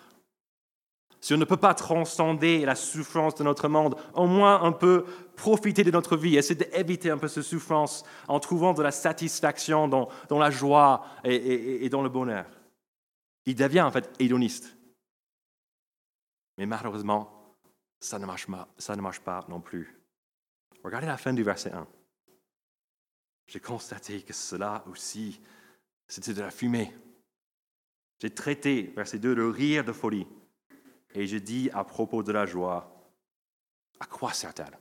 Si 1.27 1.33
on 1.33 1.37
ne 1.37 1.43
peut 1.43 1.57
pas 1.57 1.73
transcender 1.73 2.63
la 2.63 2.73
souffrance 2.73 3.35
de 3.35 3.43
notre 3.43 3.67
monde, 3.67 3.97
au 4.13 4.27
moins 4.27 4.61
on 4.63 4.71
peut 4.71 5.03
profiter 5.35 5.83
de 5.83 5.91
notre 5.91 6.15
vie, 6.15 6.37
essayer 6.37 6.55
d'éviter 6.55 7.09
un 7.09 7.17
peu 7.17 7.27
cette 7.27 7.43
souffrance 7.43 8.05
en 8.29 8.39
trouvant 8.39 8.73
de 8.73 8.81
la 8.81 8.91
satisfaction 8.91 9.89
dans, 9.89 10.09
la 10.29 10.49
joie 10.49 11.05
et, 11.25 11.89
dans 11.89 12.01
le 12.01 12.07
bonheur. 12.07 12.45
Il 13.45 13.55
devient 13.55 13.81
en 13.81 13.91
fait 13.91 14.09
hédoniste. 14.19 14.73
Mais 16.57 16.65
malheureusement, 16.65 17.57
ça 17.99 18.19
ne 18.19 18.25
marche 18.25 18.47
pas, 18.47 18.69
ça 18.77 18.95
ne 18.95 19.01
marche 19.01 19.19
pas 19.19 19.43
non 19.49 19.59
plus. 19.59 19.99
Regardez 20.81 21.07
la 21.07 21.17
fin 21.17 21.33
du 21.33 21.43
verset 21.43 21.73
1. 21.73 21.85
J'ai 23.47 23.59
constaté 23.59 24.21
que 24.21 24.31
cela 24.31 24.85
aussi, 24.89 25.41
c'était 26.07 26.33
de 26.33 26.41
la 26.41 26.51
fumée. 26.51 26.93
J'ai 28.21 28.33
traité, 28.33 28.93
verset 28.95 29.19
2, 29.19 29.35
le 29.35 29.49
rire 29.49 29.83
de 29.83 29.91
folie. 29.91 30.25
Et 31.13 31.27
je 31.27 31.37
dis 31.37 31.69
à 31.73 31.83
propos 31.83 32.23
de 32.23 32.31
la 32.31 32.45
joie, 32.45 33.11
à 33.99 34.05
quoi 34.05 34.33
sert-elle 34.33 34.77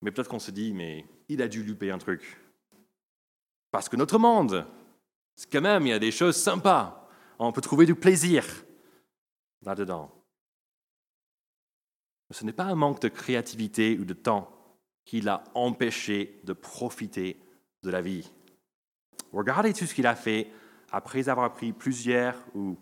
Mais 0.00 0.10
peut-être 0.10 0.28
qu'on 0.28 0.38
se 0.38 0.50
dit, 0.50 0.72
mais 0.72 1.06
il 1.28 1.42
a 1.42 1.48
dû 1.48 1.62
louper 1.62 1.90
un 1.90 1.98
truc. 1.98 2.38
Parce 3.70 3.88
que 3.88 3.96
notre 3.96 4.18
monde, 4.18 4.66
quand 5.50 5.60
même, 5.60 5.86
il 5.86 5.90
y 5.90 5.94
a 5.94 5.98
des 5.98 6.10
choses 6.10 6.36
sympas. 6.36 7.08
On 7.38 7.52
peut 7.52 7.60
trouver 7.60 7.86
du 7.86 7.94
plaisir 7.94 8.44
là-dedans. 9.62 10.10
Mais 12.28 12.36
ce 12.36 12.44
n'est 12.44 12.52
pas 12.52 12.64
un 12.64 12.74
manque 12.74 13.00
de 13.00 13.08
créativité 13.08 13.98
ou 13.98 14.04
de 14.04 14.14
temps 14.14 14.50
qui 15.04 15.20
l'a 15.20 15.42
empêché 15.54 16.40
de 16.44 16.52
profiter 16.52 17.40
de 17.82 17.90
la 17.90 18.00
vie. 18.00 18.30
Regardez 19.32 19.72
tout 19.72 19.86
ce 19.86 19.94
qu'il 19.94 20.06
a 20.06 20.14
fait 20.14 20.52
après 20.92 21.28
avoir 21.28 21.52
pris 21.52 21.72
plusieurs 21.72 22.36
ou 22.54 22.78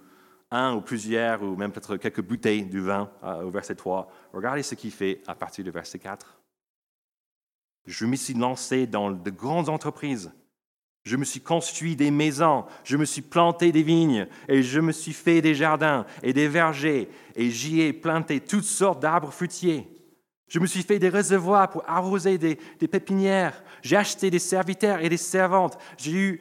un 0.50 0.74
ou 0.74 0.80
plusieurs 0.80 1.42
ou 1.42 1.56
même 1.56 1.72
peut-être 1.72 1.96
quelques 1.96 2.22
bouteilles 2.22 2.64
du 2.64 2.80
vin 2.80 3.10
euh, 3.22 3.42
au 3.42 3.50
verset 3.50 3.76
3. 3.76 4.10
Regardez 4.32 4.62
ce 4.62 4.74
qu'il 4.74 4.90
fait 4.90 5.22
à 5.26 5.34
partir 5.34 5.64
du 5.64 5.70
verset 5.70 5.98
4. 5.98 6.40
Je 7.86 8.04
me 8.04 8.16
suis 8.16 8.34
lancé 8.34 8.86
dans 8.86 9.10
de 9.10 9.30
grandes 9.30 9.68
entreprises. 9.68 10.32
Je 11.02 11.16
me 11.16 11.24
suis 11.24 11.40
construit 11.40 11.96
des 11.96 12.10
maisons, 12.10 12.66
je 12.84 12.98
me 12.98 13.06
suis 13.06 13.22
planté 13.22 13.72
des 13.72 13.82
vignes, 13.82 14.26
et 14.48 14.62
je 14.62 14.80
me 14.80 14.92
suis 14.92 15.14
fait 15.14 15.40
des 15.40 15.54
jardins 15.54 16.04
et 16.22 16.34
des 16.34 16.46
vergers, 16.46 17.08
et 17.34 17.50
j'y 17.50 17.80
ai 17.80 17.94
planté 17.94 18.40
toutes 18.40 18.64
sortes 18.64 19.00
d'arbres 19.00 19.32
fruitiers. 19.32 19.88
Je 20.50 20.58
me 20.58 20.66
suis 20.66 20.82
fait 20.82 20.98
des 20.98 21.08
réservoirs 21.08 21.70
pour 21.70 21.88
arroser 21.88 22.36
des, 22.36 22.56
pépinières. 22.88 23.62
J'ai 23.82 23.96
acheté 23.96 24.30
des 24.30 24.40
serviteurs 24.40 25.00
et 25.00 25.08
des 25.08 25.16
servantes. 25.16 25.78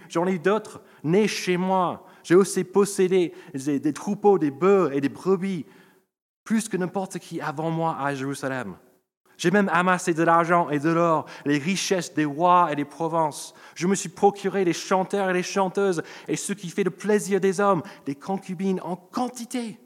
J'en 0.10 0.28
ai 0.28 0.34
eu, 0.34 0.40
d'autres 0.40 0.82
nés 1.04 1.28
chez 1.28 1.58
moi. 1.58 2.06
J'ai 2.24 2.36
aussi 2.36 2.64
possédé 2.64 3.34
des, 3.54 3.80
des 3.80 3.94
troupeaux, 3.94 4.38
des 4.38 4.52
bœufs 4.52 4.92
et 4.94 5.02
des 5.02 5.10
brebis, 5.10 5.66
plus 6.44 6.68
que 6.68 6.78
n'importe 6.78 7.20
qui 7.20 7.42
avant 7.42 7.72
moi 7.72 7.98
à 8.00 8.14
Jérusalem. 8.16 8.76
J'ai 9.40 9.52
même 9.52 9.70
amassé 9.72 10.14
de 10.14 10.24
l'argent 10.24 10.70
et 10.70 10.80
de 10.80 10.90
l'or, 10.90 11.26
les 11.46 11.58
richesses 11.58 12.14
des 12.14 12.26
rois 12.26 12.74
et 12.74 12.76
des 12.76 12.84
provinces. 12.84 13.54
Je 13.74 13.88
me 13.88 13.96
suis 13.96 14.10
procuré 14.10 14.66
les 14.66 14.74
chanteurs 14.74 15.30
et 15.30 15.34
les 15.34 15.44
chanteuses 15.44 16.04
et 16.28 16.36
ce 16.36 16.52
qui 16.52 16.70
fait 16.70 16.84
le 16.84 16.92
plaisir 16.92 17.40
des 17.40 17.62
hommes, 17.62 17.82
des 18.06 18.16
concubines 18.16 18.82
en 18.84 18.98
quantité. 18.98 19.80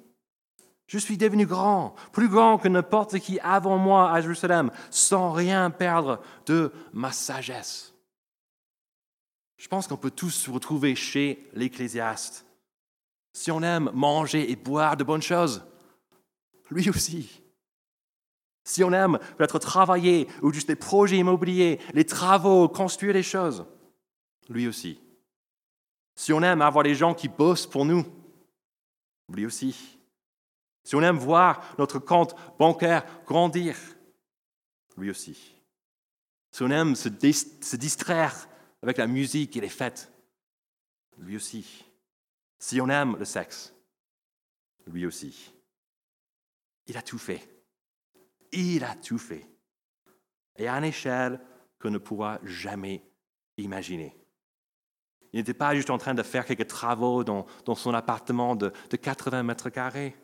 Je 0.88 0.98
suis 0.98 1.18
devenu 1.18 1.46
grand, 1.46 1.94
plus 2.12 2.30
grand 2.30 2.58
que 2.58 2.68
n'importe 2.68 3.20
qui 3.20 3.40
avant 3.42 3.78
moi 3.78 4.12
à 4.12 4.22
Jérusalem, 4.22 4.72
sans 4.90 5.32
rien 5.32 5.70
perdre 5.70 6.20
de 6.48 6.74
ma 6.92 7.12
sagesse. 7.12 7.93
Je 9.64 9.70
pense 9.70 9.88
qu'on 9.88 9.96
peut 9.96 10.12
tous 10.12 10.32
se 10.32 10.52
retrouver 10.52 10.94
chez 10.94 11.50
l'Ecclésiaste. 11.54 12.46
Si 13.32 13.50
on 13.50 13.64
aime 13.64 13.90
manger 13.94 14.52
et 14.52 14.58
boire 14.58 14.98
de 14.98 15.06
bonnes 15.06 15.22
choses, 15.22 15.64
lui 16.70 16.90
aussi. 16.90 17.42
Si 18.66 18.84
on 18.84 18.92
aime 18.92 19.20
peut-être 19.38 19.60
travailler 19.60 20.28
ou 20.42 20.52
juste 20.52 20.68
des 20.68 20.76
projets 20.76 21.18
immobiliers, 21.18 21.80
les 21.94 22.04
travaux, 22.06 22.68
construire 22.68 23.14
des 23.14 23.24
choses, 23.24 23.66
lui 24.50 24.68
aussi. 24.68 25.00
Si 26.14 26.34
on 26.34 26.42
aime 26.42 26.62
avoir 26.62 26.84
des 26.84 26.94
gens 26.94 27.14
qui 27.14 27.30
bossent 27.30 27.66
pour 27.66 27.86
nous, 27.86 28.06
lui 29.30 29.46
aussi. 29.46 29.98
Si 30.84 30.94
on 30.94 31.02
aime 31.02 31.18
voir 31.18 31.64
notre 31.78 32.00
compte 32.00 32.36
bancaire 32.60 33.06
grandir, 33.26 33.78
lui 34.98 35.10
aussi. 35.10 35.56
Si 36.52 36.64
on 36.64 36.70
aime 36.70 36.98
se, 36.98 37.08
se 37.08 37.78
distraire 37.78 38.50
avec 38.84 38.98
la 38.98 39.08
musique 39.08 39.56
et 39.56 39.62
les 39.62 39.70
fêtes, 39.70 40.12
lui 41.18 41.38
aussi. 41.38 41.86
Si 42.60 42.82
on 42.82 42.90
aime 42.90 43.16
le 43.18 43.24
sexe, 43.24 43.74
lui 44.88 45.06
aussi. 45.06 45.54
Il 46.86 46.98
a 46.98 47.02
tout 47.02 47.18
fait. 47.18 47.64
Il 48.52 48.84
a 48.84 48.94
tout 48.96 49.18
fait. 49.18 49.48
Et 50.58 50.68
à 50.68 50.78
une 50.78 50.84
échelle 50.84 51.40
qu'on 51.80 51.92
ne 51.92 51.98
pourra 51.98 52.40
jamais 52.44 53.02
imaginer. 53.58 54.18
Il 55.32 55.38
n'était 55.38 55.54
pas 55.54 55.74
juste 55.74 55.90
en 55.90 55.98
train 55.98 56.14
de 56.14 56.22
faire 56.22 56.46
quelques 56.46 56.68
travaux 56.68 57.24
dans, 57.24 57.48
son 57.76 57.94
appartement 57.94 58.56
de, 58.56 58.72
de 58.90 58.98
80 58.98 59.44
mètres 59.44 59.70
carrés. 59.70 60.16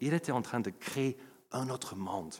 Il 0.00 0.14
était 0.14 0.32
en 0.32 0.40
train 0.40 0.60
de 0.60 0.70
créer 0.70 1.18
un 1.52 1.68
autre 1.68 1.94
monde. 1.94 2.34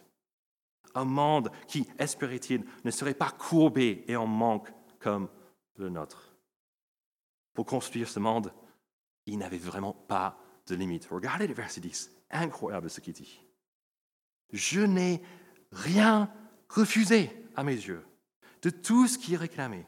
Un 0.95 1.05
monde 1.05 1.53
qui, 1.69 1.87
espérait-il, 1.99 2.65
ne 2.85 2.91
serait 2.91 3.15
pas 3.15 3.31
courbé 3.31 4.03
et 4.09 4.17
en 4.17 4.27
manque 4.27 4.73
comme 5.01 5.29
le 5.77 5.89
nôtre. 5.89 6.35
Pour 7.53 7.67
construire 7.67 8.09
ce 8.09 8.21
monde, 8.21 8.53
il 9.27 9.39
n'avait 9.39 9.59
vraiment 9.59 9.93
pas 9.93 10.39
de 10.67 10.75
limite. 10.75 11.07
Regardez 11.07 11.47
le 11.47 11.55
verset 11.55 11.81
10. 11.81 12.11
Incroyable 12.31 12.89
ce 12.89 13.01
qu'il 13.01 13.15
dit. 13.15 13.41
Je 14.53 14.81
n'ai 14.81 15.23
rien 15.73 16.33
refusé 16.69 17.31
à 17.57 17.65
mes 17.65 17.75
yeux 17.75 18.05
de 18.63 18.71
tout 18.71 19.07
ce 19.07 19.19
qui 19.19 19.35
est 19.35 19.39
réclamé. 19.39 19.87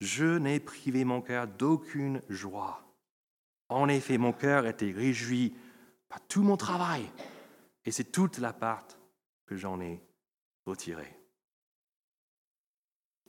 Je 0.00 0.36
n'ai 0.38 0.60
privé 0.60 1.04
mon 1.04 1.22
cœur 1.22 1.46
d'aucune 1.46 2.20
joie. 2.28 2.82
En 3.68 3.88
effet, 3.88 4.18
mon 4.18 4.32
cœur 4.32 4.66
était 4.66 4.92
réjoui 4.92 5.56
par 6.08 6.20
tout 6.26 6.42
mon 6.42 6.56
travail, 6.56 7.10
et 7.84 7.90
c'est 7.90 8.12
toute 8.12 8.38
la 8.38 8.52
part 8.52 8.86
que 9.46 9.56
j'en 9.56 9.80
ai 9.80 10.00
retirée. 10.66 11.18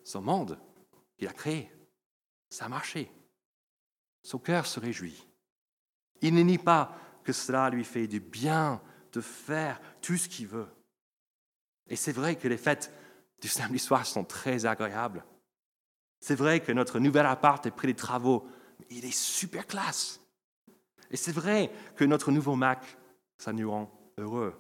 Ce 0.04 0.18
monde 0.18 0.60
qu'il 1.18 1.28
a 1.28 1.34
créé, 1.34 1.72
ça 2.50 2.66
a 2.66 2.70
marché. 2.70 3.12
Son 4.24 4.40
cœur 4.40 4.66
se 4.66 4.80
réjouit. 4.80 5.26
Il 6.22 6.34
ne 6.34 6.42
nie 6.42 6.58
pas 6.58 6.98
que 7.24 7.34
cela 7.34 7.70
lui 7.70 7.84
fait 7.84 8.08
du 8.08 8.20
bien 8.20 8.82
de 9.12 9.22
faire 9.22 9.82
tout 10.02 10.18
ce 10.18 10.30
qu'il 10.30 10.48
veut. 10.48 10.68
Et 11.88 11.96
c'est 11.96 12.12
vrai 12.12 12.36
que 12.36 12.48
les 12.48 12.58
fêtes 12.58 12.94
du 13.42 13.48
samedi 13.48 13.80
soir 13.80 14.06
sont 14.06 14.24
très 14.24 14.66
agréables. 14.66 15.26
C'est 16.20 16.36
vrai 16.36 16.60
que 16.60 16.72
notre 16.72 17.00
nouvel 17.00 17.26
appart 17.26 17.66
est 17.66 17.72
pris 17.72 17.88
des 17.88 17.96
travaux, 17.96 18.48
mais 18.80 18.88
il 18.90 19.06
est 19.06 19.18
super 19.18 19.68
classe. 19.68 20.20
Et 21.12 21.18
c'est 21.18 21.32
vrai 21.32 21.72
que 21.96 22.04
notre 22.04 22.32
nouveau 22.32 22.56
Mac, 22.56 22.98
ça 23.38 23.54
nous 23.54 23.70
rend 23.70 24.12
heureux. 24.18 24.54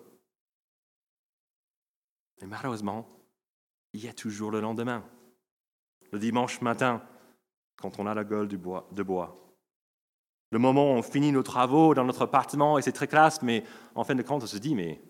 Mais 2.39 2.47
malheureusement, 2.47 3.07
il 3.93 4.03
y 4.03 4.07
a 4.07 4.13
toujours 4.13 4.51
le 4.51 4.61
lendemain. 4.61 5.03
Le 6.11 6.19
dimanche 6.19 6.61
matin, 6.61 7.01
quand 7.77 7.99
on 7.99 8.07
a 8.07 8.13
la 8.13 8.23
gueule 8.23 8.47
de 8.47 8.57
bois. 8.57 9.35
Le 10.51 10.59
moment 10.59 10.93
où 10.93 10.97
on 10.97 11.01
finit 11.01 11.31
nos 11.31 11.43
travaux 11.43 11.93
dans 11.93 12.05
notre 12.05 12.23
appartement 12.23 12.77
et 12.77 12.81
c'est 12.81 12.93
très 12.93 13.07
classe, 13.07 13.41
mais 13.41 13.63
en 13.95 14.03
fin 14.03 14.15
de 14.15 14.23
compte, 14.23 14.43
on 14.43 14.47
se 14.47 14.57
dit, 14.57 14.75
mais 14.75 15.01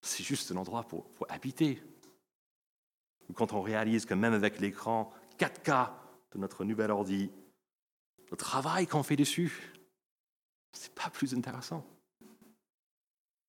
c'est 0.00 0.22
juste 0.22 0.52
un 0.52 0.56
endroit 0.56 0.84
pour, 0.84 1.06
habiter. 1.28 1.82
Ou 3.28 3.32
quand 3.32 3.52
on 3.52 3.60
réalise 3.60 4.04
que 4.04 4.14
même 4.14 4.34
avec 4.34 4.60
l'écran 4.60 5.12
4K 5.38 5.90
de 6.32 6.38
notre 6.38 6.64
nouvel 6.64 6.90
ordi, 6.90 7.30
le 8.30 8.36
travail 8.36 8.86
qu'on 8.86 9.02
fait 9.02 9.16
dessus, 9.16 9.72
c'est 10.72 10.94
pas 10.94 11.10
plus 11.10 11.34
intéressant. 11.34 11.84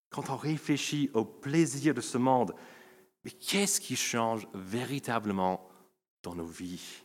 Quand 0.09 0.29
on 0.29 0.35
réfléchit 0.35 1.09
au 1.13 1.25
plaisir 1.25 1.93
de 1.93 2.01
ce 2.01 2.17
monde, 2.17 2.53
mais 3.23 3.31
qu'est-ce 3.31 3.79
qui 3.79 3.95
change 3.95 4.47
véritablement 4.53 5.69
dans 6.23 6.33
nos 6.33 6.45
vies 6.45 7.03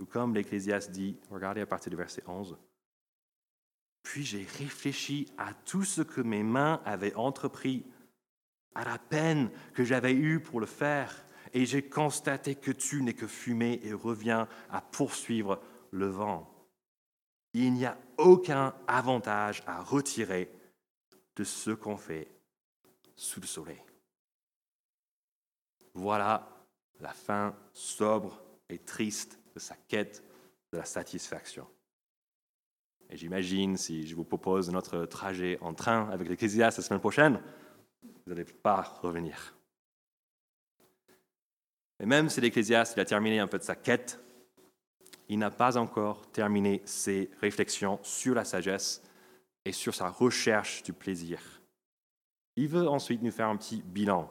Ou 0.00 0.06
comme 0.06 0.34
l'Ecclésiaste 0.34 0.90
dit, 0.90 1.16
regardez 1.30 1.60
à 1.60 1.66
partir 1.66 1.90
du 1.90 1.96
verset 1.96 2.24
11, 2.26 2.56
Puis 4.02 4.24
j'ai 4.24 4.44
réfléchi 4.58 5.28
à 5.38 5.54
tout 5.54 5.84
ce 5.84 6.02
que 6.02 6.20
mes 6.20 6.42
mains 6.42 6.82
avaient 6.84 7.14
entrepris, 7.14 7.84
à 8.74 8.84
la 8.84 8.98
peine 8.98 9.50
que 9.74 9.84
j'avais 9.84 10.12
eue 10.12 10.40
pour 10.40 10.58
le 10.58 10.66
faire, 10.66 11.24
et 11.52 11.66
j'ai 11.66 11.88
constaté 11.88 12.56
que 12.56 12.72
tu 12.72 13.02
n'es 13.02 13.14
que 13.14 13.28
fumée 13.28 13.80
et 13.84 13.92
reviens 13.92 14.48
à 14.70 14.80
poursuivre 14.80 15.62
le 15.92 16.06
vent. 16.06 16.50
Il 17.52 17.72
n'y 17.72 17.86
a 17.86 17.96
aucun 18.18 18.74
avantage 18.88 19.62
à 19.66 19.80
retirer 19.80 20.50
de 21.36 21.44
ce 21.44 21.70
qu'on 21.70 21.96
fait 21.96 22.28
sous 23.14 23.40
le 23.40 23.46
soleil. 23.46 23.80
Voilà 25.94 26.53
la 27.00 27.12
fin 27.12 27.54
sobre 27.72 28.42
et 28.68 28.78
triste 28.78 29.38
de 29.54 29.60
sa 29.60 29.76
quête 29.88 30.22
de 30.72 30.78
la 30.78 30.84
satisfaction. 30.84 31.66
Et 33.10 33.16
j'imagine, 33.16 33.76
si 33.76 34.06
je 34.06 34.14
vous 34.14 34.24
propose 34.24 34.70
notre 34.70 35.04
trajet 35.04 35.58
en 35.60 35.74
train 35.74 36.08
avec 36.10 36.28
l'Ecclésiaste 36.28 36.78
la 36.78 36.84
semaine 36.84 37.00
prochaine, 37.00 37.40
vous 38.02 38.10
n'allez 38.26 38.44
pas 38.44 38.82
revenir. 39.02 39.54
Et 42.00 42.06
même 42.06 42.28
si 42.28 42.40
l'Ecclésiaste 42.40 42.98
a 42.98 43.04
terminé 43.04 43.38
un 43.38 43.46
peu 43.46 43.58
de 43.58 43.62
sa 43.62 43.76
quête, 43.76 44.20
il 45.28 45.38
n'a 45.38 45.50
pas 45.50 45.76
encore 45.76 46.30
terminé 46.32 46.82
ses 46.84 47.30
réflexions 47.40 47.98
sur 48.02 48.34
la 48.34 48.44
sagesse 48.44 49.02
et 49.64 49.72
sur 49.72 49.94
sa 49.94 50.08
recherche 50.08 50.82
du 50.82 50.92
plaisir. 50.92 51.40
Il 52.56 52.68
veut 52.68 52.88
ensuite 52.88 53.22
nous 53.22 53.30
faire 53.30 53.48
un 53.48 53.56
petit 53.56 53.82
bilan. 53.82 54.30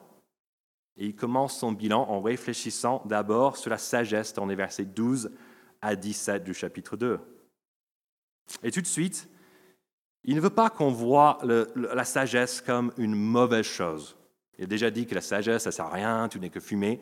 Et 0.97 1.07
il 1.07 1.15
commence 1.15 1.57
son 1.57 1.71
bilan 1.71 2.07
en 2.07 2.21
réfléchissant 2.21 3.01
d'abord 3.05 3.57
sur 3.57 3.69
la 3.69 3.77
sagesse 3.77 4.33
dans 4.33 4.45
les 4.45 4.55
versets 4.55 4.85
12 4.85 5.31
à 5.81 5.95
17 5.95 6.43
du 6.43 6.53
chapitre 6.53 6.97
2. 6.97 7.19
Et 8.61 8.71
tout 8.71 8.81
de 8.81 8.87
suite, 8.87 9.29
il 10.23 10.35
ne 10.35 10.41
veut 10.41 10.49
pas 10.49 10.69
qu'on 10.69 10.91
voit 10.91 11.39
la 11.43 12.05
sagesse 12.05 12.61
comme 12.61 12.93
une 12.97 13.15
mauvaise 13.15 13.65
chose. 13.65 14.15
Il 14.57 14.65
a 14.65 14.67
déjà 14.67 14.91
dit 14.91 15.05
que 15.05 15.15
la 15.15 15.21
sagesse, 15.21 15.63
ça 15.63 15.69
ne 15.69 15.73
sert 15.73 15.85
à 15.85 15.93
rien, 15.93 16.29
tout 16.29 16.39
n'est 16.39 16.49
que 16.49 16.59
fumée. 16.59 17.01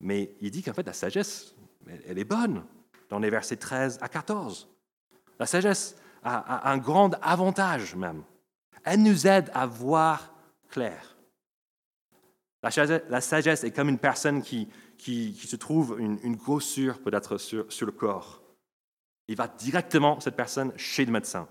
Mais 0.00 0.34
il 0.40 0.50
dit 0.50 0.62
qu'en 0.62 0.74
fait, 0.74 0.86
la 0.86 0.92
sagesse, 0.92 1.54
elle 1.86 2.18
est 2.18 2.24
bonne, 2.24 2.64
dans 3.08 3.18
les 3.18 3.30
versets 3.30 3.56
13 3.56 3.98
à 4.02 4.08
14. 4.08 4.68
La 5.38 5.46
sagesse 5.46 5.96
a, 6.24 6.70
un 6.70 6.78
grand 6.78 7.14
avantage 7.22 7.94
même. 7.94 8.22
Elle 8.84 9.02
nous 9.02 9.26
aide 9.26 9.50
à 9.54 9.66
voir 9.66 10.34
clair. 10.68 11.11
La 12.62 13.20
sagesse, 13.20 13.64
est 13.64 13.72
comme 13.72 13.88
une 13.88 13.98
personne 13.98 14.40
qui, 14.40 14.68
qui, 14.96 15.34
se 15.34 15.56
trouve 15.56 15.96
une, 15.98 16.18
une 16.22 16.36
grossure 16.36 17.00
peut-être 17.00 17.36
sur, 17.36 17.70
sur, 17.72 17.86
le 17.86 17.92
corps. 17.92 18.40
Il 19.26 19.36
va 19.36 19.48
directement, 19.48 20.20
cette 20.20 20.36
personne, 20.36 20.72
chez 20.76 21.04
le 21.04 21.10
médecin. 21.10 21.48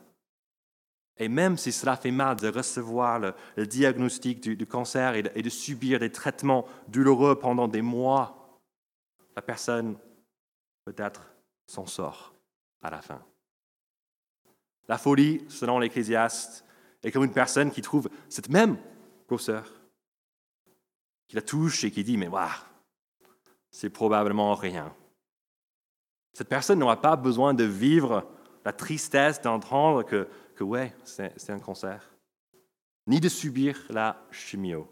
Et 1.17 1.28
même 1.28 1.58
si 1.58 1.71
cela 1.71 1.97
fait 1.97 2.12
mal 2.12 2.38
de 2.38 2.47
recevoir 2.47 3.19
le, 3.19 3.67
diagnostic 3.67 4.41
du, 4.41 4.65
cancer 4.65 5.15
et 5.15 5.41
de, 5.41 5.50
subir 5.50 6.00
des 6.00 6.12
traitements 6.12 6.65
douloureux 6.88 7.38
pendant 7.38 7.67
des 7.67 7.82
mois, 7.82 8.60
la 9.36 9.41
personne 9.41 9.97
peut-être 10.86 11.32
s'en 11.67 11.86
sort 11.86 12.34
à 12.82 12.89
la 12.89 13.02
fin. 13.02 13.21
La 14.88 14.97
folie, 14.97 15.45
selon 15.47 15.78
l'Ecclésiaste, 15.78 16.65
est 17.04 17.12
comme 17.12 17.24
une 17.24 17.34
personne 17.34 17.71
qui 17.71 17.82
trouve 17.82 18.10
cette 18.30 18.50
même 18.50 18.78
grosseur, 19.28 19.81
qui 21.32 21.36
la 21.36 21.41
touche 21.41 21.86
et 21.86 21.91
qui 21.91 22.04
dit, 22.04 22.17
mais 22.17 22.28
waouh, 22.28 22.50
c'est 23.70 23.89
probablement 23.89 24.54
rien. 24.54 24.94
Cette 26.34 26.50
personne 26.50 26.80
n'aura 26.80 27.00
pas 27.00 27.15
besoin 27.15 27.54
de 27.54 27.63
vivre 27.63 28.30
la 28.65 28.74
tristesse 28.74 29.41
d'entendre 29.41 30.04
que, 30.04 30.28
que 30.56 30.65
ouais, 30.65 30.94
c'est 31.06 31.50
un 31.50 31.60
cancer, 31.60 32.13
ni 33.08 33.22
de 33.22 33.30
subir 33.30 33.82
la 33.91 34.22
chimio. 34.30 34.89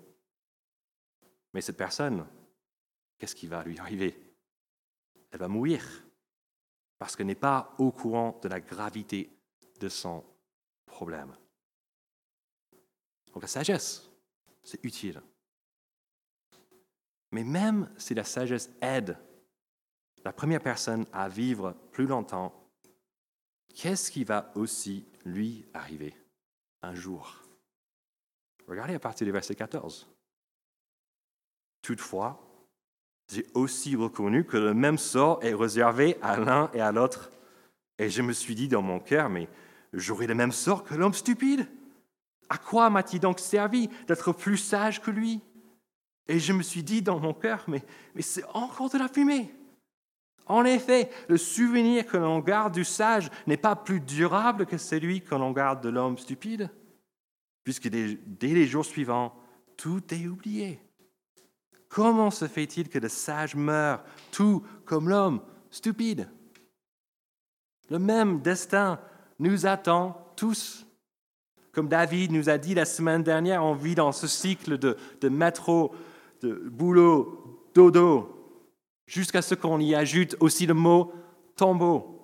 Mais 1.54 1.60
cette 1.60 1.76
personne, 1.76 2.26
qu'est-ce 3.18 3.36
qui 3.36 3.48
va 3.48 3.62
lui 3.66 3.78
arriver? 3.78 4.18
Elle 5.32 5.40
va 5.40 5.50
mourir 5.50 5.86
parce 6.98 7.18
qu'elle 7.18 7.28
n'est 7.28 7.36
pas 7.36 7.76
au 7.80 7.92
courant 7.92 8.40
de 8.42 8.48
la 8.48 8.62
gravité 8.62 9.30
de 9.82 9.90
son 9.90 10.24
problème. 10.86 11.36
Donc 13.34 13.42
la 13.42 13.50
sagesse, 13.50 14.10
c'est 14.64 14.82
utile. 14.86 15.22
Mais 17.32 17.44
même 17.44 17.90
si 17.98 18.14
la 18.14 18.24
sagesse 18.24 18.70
aide 18.82 19.18
la 20.24 20.34
première 20.34 20.62
personne 20.62 21.06
à 21.14 21.30
vivre 21.30 21.76
plus 21.92 22.08
longtemps, 22.08 22.54
qu'est-ce 23.74 24.12
qui 24.12 24.24
va 24.24 24.52
aussi 24.56 25.06
lui 25.26 25.66
arriver 25.74 26.16
un 26.82 26.94
jour? 26.96 27.36
Regardez 28.68 28.96
à 28.96 29.00
partir 29.00 29.26
du 29.26 29.32
verset 29.32 29.56
14. 29.56 30.08
Toutefois, 31.82 32.40
j'ai 33.32 33.46
aussi 33.54 33.96
reconnu 33.96 34.44
que 34.44 34.58
le 34.58 34.74
même 34.74 34.98
sort 34.98 35.44
est 35.44 35.54
réservé 35.54 36.18
à 36.22 36.38
l'un 36.38 36.70
et 36.74 36.82
à 36.82 36.92
l'autre. 36.92 37.32
Et 37.98 38.10
je 38.10 38.22
me 38.22 38.34
suis 38.34 38.56
dit 38.56 38.68
dans 38.68 38.82
mon 38.82 39.00
cœur, 39.00 39.30
mais 39.30 39.48
j'aurai 39.94 40.28
le 40.28 40.36
même 40.36 40.52
sort 40.52 40.84
que 40.84 40.96
l'homme 40.96 41.14
stupide? 41.14 41.68
À 42.50 42.58
quoi 42.58 42.90
m'a-t-il 42.90 43.20
donc 43.20 43.40
servi 43.40 43.88
d'être 44.08 44.34
plus 44.34 44.58
sage 44.58 45.02
que 45.02 45.12
lui? 45.12 45.42
Et 46.30 46.40
je 46.40 46.54
me 46.54 46.62
suis 46.62 46.84
dit 46.84 47.02
dans 47.02 47.20
mon 47.20 47.34
cœur, 47.34 47.66
mais, 47.68 47.84
c'est 48.20 48.46
encore 48.54 48.92
de 48.92 49.00
la 49.00 49.08
fumée. 49.08 49.52
En 50.46 50.64
effet, 50.64 51.10
le 51.28 51.38
souvenir 51.38 52.06
que 52.06 52.18
l'on 52.18 52.40
garde 52.40 52.76
du 52.76 52.86
sage 52.86 53.32
n'est 53.48 53.58
pas 53.58 53.76
plus 53.76 54.00
durable 54.00 54.68
que 54.68 54.78
celui 54.78 55.22
que 55.22 55.34
l'on 55.34 55.52
garde 55.52 55.82
de 55.82 55.90
l'homme 55.90 56.20
stupide, 56.20 56.70
puisque 57.64 57.90
dès, 57.90 58.20
les 58.42 58.68
jours 58.68 58.86
suivants, 58.86 59.34
tout 59.76 60.04
est 60.14 60.28
oublié. 60.28 60.80
Comment 61.88 62.30
se 62.30 62.48
fait-il 62.48 62.90
que 62.90 63.00
le 63.00 63.10
sage 63.10 63.56
meurt, 63.56 64.06
tout 64.32 64.64
comme 64.86 65.10
l'homme 65.10 65.42
stupide? 65.72 66.30
Le 67.90 67.98
même 67.98 68.40
destin 68.42 69.00
nous 69.40 69.66
attend 69.66 70.32
tous. 70.36 70.86
Comme 71.72 71.88
David 71.88 72.32
nous 72.32 72.50
a 72.50 72.60
dit 72.60 72.76
la 72.76 72.86
semaine 72.86 73.24
dernière, 73.24 73.64
on 73.64 73.74
vit 73.74 73.96
dans 73.96 74.12
ce 74.12 74.28
cycle 74.28 74.78
de, 74.78 74.96
de 75.22 75.30
métro, 75.30 75.96
boulot, 76.46 77.70
dodo, 77.74 78.64
jusqu'à 79.06 79.42
ce 79.42 79.56
qu'on 79.56 79.80
y 79.80 79.96
ajoute 79.96 80.36
aussi 80.40 80.66
le 80.66 80.74
mot 80.74 81.14
tombeau. 81.56 82.16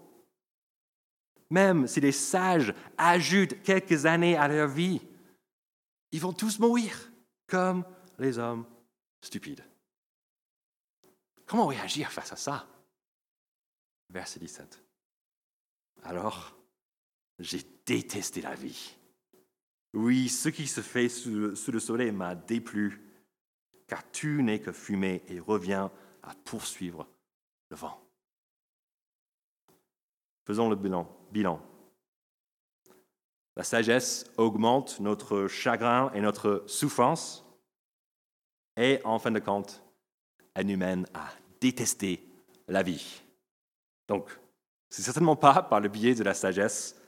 Même 1.50 1.88
si 1.88 2.02
les 2.02 2.12
sages 2.12 2.74
ajoutent 2.98 3.62
quelques 3.62 4.06
années 4.06 4.36
à 4.36 4.48
leur 4.48 4.68
vie, 4.68 5.02
ils 6.12 6.22
vont 6.22 6.34
tous 6.34 6.60
mourir 6.60 7.12
comme 7.48 7.86
les 8.18 8.40
hommes 8.40 8.66
stupides. 9.22 9.64
Comment 11.46 11.68
réagir 11.68 12.12
face 12.12 12.32
à 12.32 12.36
ça? 12.36 12.68
Verset 14.10 14.40
17. 14.40 14.84
Alors, 16.04 16.58
j'ai 17.40 17.62
détesté 17.86 18.42
la 18.42 18.56
vie. 18.56 18.96
Oui, 19.94 20.30
ce 20.30 20.50
qui 20.50 20.68
se 20.68 20.82
fait 20.82 21.10
sous 21.10 21.72
le 21.72 21.80
soleil 21.80 22.12
m'a 22.12 22.36
déplu, 22.36 23.05
car 23.88 24.10
tu 24.12 24.42
n'es 24.44 24.60
que 24.60 24.72
fumée 24.72 25.24
et 25.28 25.40
reviens 25.40 25.92
à 26.24 26.34
poursuivre 26.44 27.08
le 27.70 27.76
vent. 27.76 28.02
Faisons 30.46 30.70
le 30.70 30.76
bilan. 30.76 31.08
bilan. 31.32 31.62
La 33.56 33.64
sagesse 33.64 34.26
augmente 34.38 35.00
notre 35.00 35.48
chagrin 35.48 36.12
et 36.14 36.22
notre 36.22 36.64
souffrance 36.68 37.46
et 38.78 39.00
en 39.06 39.20
fin 39.20 39.32
de 39.32 39.40
compte, 39.40 39.82
elle 40.54 40.68
nous 40.68 40.78
mène 40.78 41.06
à 41.14 41.30
détester 41.62 42.28
la 42.68 42.84
vie. 42.84 43.22
Donc, 44.08 44.30
c'est 44.90 45.02
certainement 45.02 45.36
pas 45.36 45.64
par 45.64 45.80
le 45.80 45.90
biais 45.90 46.16
de 46.16 46.24
la 46.24 46.34
sagesse 46.34 47.00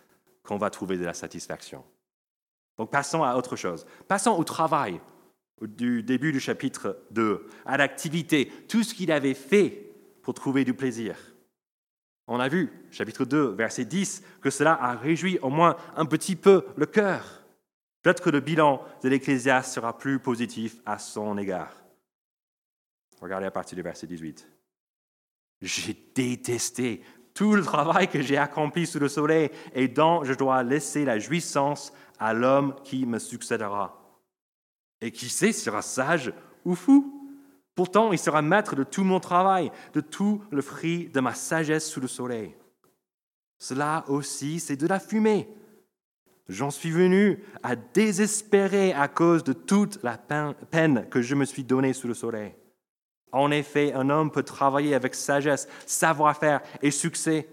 qu'on 0.43 0.57
va 0.57 0.69
trouver 0.69 0.97
de 0.97 1.05
la 1.05 1.13
satisfaction. 1.13 1.83
Donc, 2.77 2.91
passons 2.91 3.23
à 3.23 3.35
autre 3.35 3.55
chose. 3.55 3.85
Passons 4.07 4.31
au 4.31 4.43
travail 4.43 5.01
du 5.61 6.03
début 6.03 6.31
du 6.31 6.39
chapitre 6.39 6.99
2, 7.11 7.47
à 7.65 7.77
l'activité, 7.77 8.51
tout 8.67 8.83
ce 8.83 8.93
qu'il 8.93 9.11
avait 9.11 9.33
fait 9.33 9.91
pour 10.21 10.33
trouver 10.33 10.63
du 10.63 10.73
plaisir. 10.73 11.17
On 12.27 12.39
a 12.39 12.49
vu, 12.49 12.71
chapitre 12.91 13.25
2, 13.25 13.53
verset 13.53 13.85
10, 13.85 14.23
que 14.41 14.49
cela 14.49 14.73
a 14.73 14.95
réjoui 14.95 15.39
au 15.41 15.49
moins 15.49 15.77
un 15.95 16.05
petit 16.05 16.35
peu 16.35 16.65
le 16.75 16.85
cœur. 16.85 17.45
Peut-être 18.03 18.21
que 18.21 18.29
le 18.29 18.41
bilan 18.41 18.83
de 19.01 19.09
l'Ecclésiaste 19.09 19.73
sera 19.73 19.97
plus 19.97 20.19
positif 20.19 20.77
à 20.85 20.99
son 20.99 21.37
égard. 21.37 21.73
Regardez 23.21 23.47
à 23.47 23.51
partir 23.51 23.75
du 23.75 23.81
verset 23.81 24.07
18. 24.07 24.47
J'ai 25.61 25.97
détesté 26.13 27.01
tout 27.33 27.55
le 27.55 27.63
travail 27.63 28.07
que 28.07 28.21
j'ai 28.21 28.37
accompli 28.37 28.85
sous 28.85 28.99
le 28.99 29.07
soleil 29.07 29.49
et 29.73 29.87
dont 29.87 30.23
je 30.23 30.33
dois 30.33 30.63
laisser 30.63 31.05
la 31.05 31.19
jouissance 31.19 31.93
à 32.19 32.33
l'homme 32.33 32.75
qui 32.83 33.05
me 33.05 33.19
succédera. 33.19 34.06
Et 35.01 35.11
qui 35.11 35.29
sait 35.29 35.51
sera 35.51 35.81
sage 35.81 36.33
ou 36.65 36.75
fou. 36.75 37.13
Pourtant, 37.75 38.11
il 38.11 38.19
sera 38.19 38.41
maître 38.41 38.75
de 38.75 38.83
tout 38.83 39.03
mon 39.03 39.19
travail, 39.19 39.71
de 39.93 40.01
tout 40.01 40.41
le 40.49 40.61
fruit 40.61 41.09
de 41.09 41.19
ma 41.19 41.33
sagesse 41.33 41.87
sous 41.89 41.99
le 41.99 42.07
soleil. 42.07 42.55
Cela 43.59 44.03
aussi, 44.07 44.59
c'est 44.59 44.77
de 44.77 44.87
la 44.87 44.99
fumée. 44.99 45.47
J'en 46.49 46.71
suis 46.71 46.91
venu 46.91 47.43
à 47.61 47.75
désespérer 47.75 48.93
à 48.93 49.07
cause 49.07 49.43
de 49.43 49.53
toute 49.53 50.01
la 50.01 50.17
peine 50.17 51.07
que 51.09 51.21
je 51.21 51.35
me 51.35 51.45
suis 51.45 51.63
donnée 51.63 51.93
sous 51.93 52.07
le 52.07 52.13
soleil. 52.13 52.55
En 53.31 53.51
effet, 53.51 53.93
un 53.93 54.09
homme 54.09 54.31
peut 54.31 54.43
travailler 54.43 54.95
avec 54.95 55.13
sagesse, 55.13 55.67
savoir-faire 55.85 56.61
et 56.81 56.91
succès, 56.91 57.49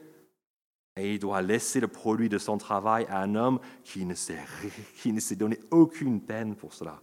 et 0.97 1.15
il 1.15 1.19
doit 1.19 1.43
laisser 1.43 1.81
le 1.81 1.89
produit 1.89 2.29
de 2.29 2.39
son 2.39 2.57
travail 2.57 3.05
à 3.11 3.21
un 3.21 3.35
homme 3.35 3.59
qui 3.83 4.05
ne 4.05 4.15
s'est 4.15 5.37
donné 5.37 5.59
aucune 5.73 6.21
peine 6.21 6.55
pour 6.55 6.73
cela. 6.73 7.03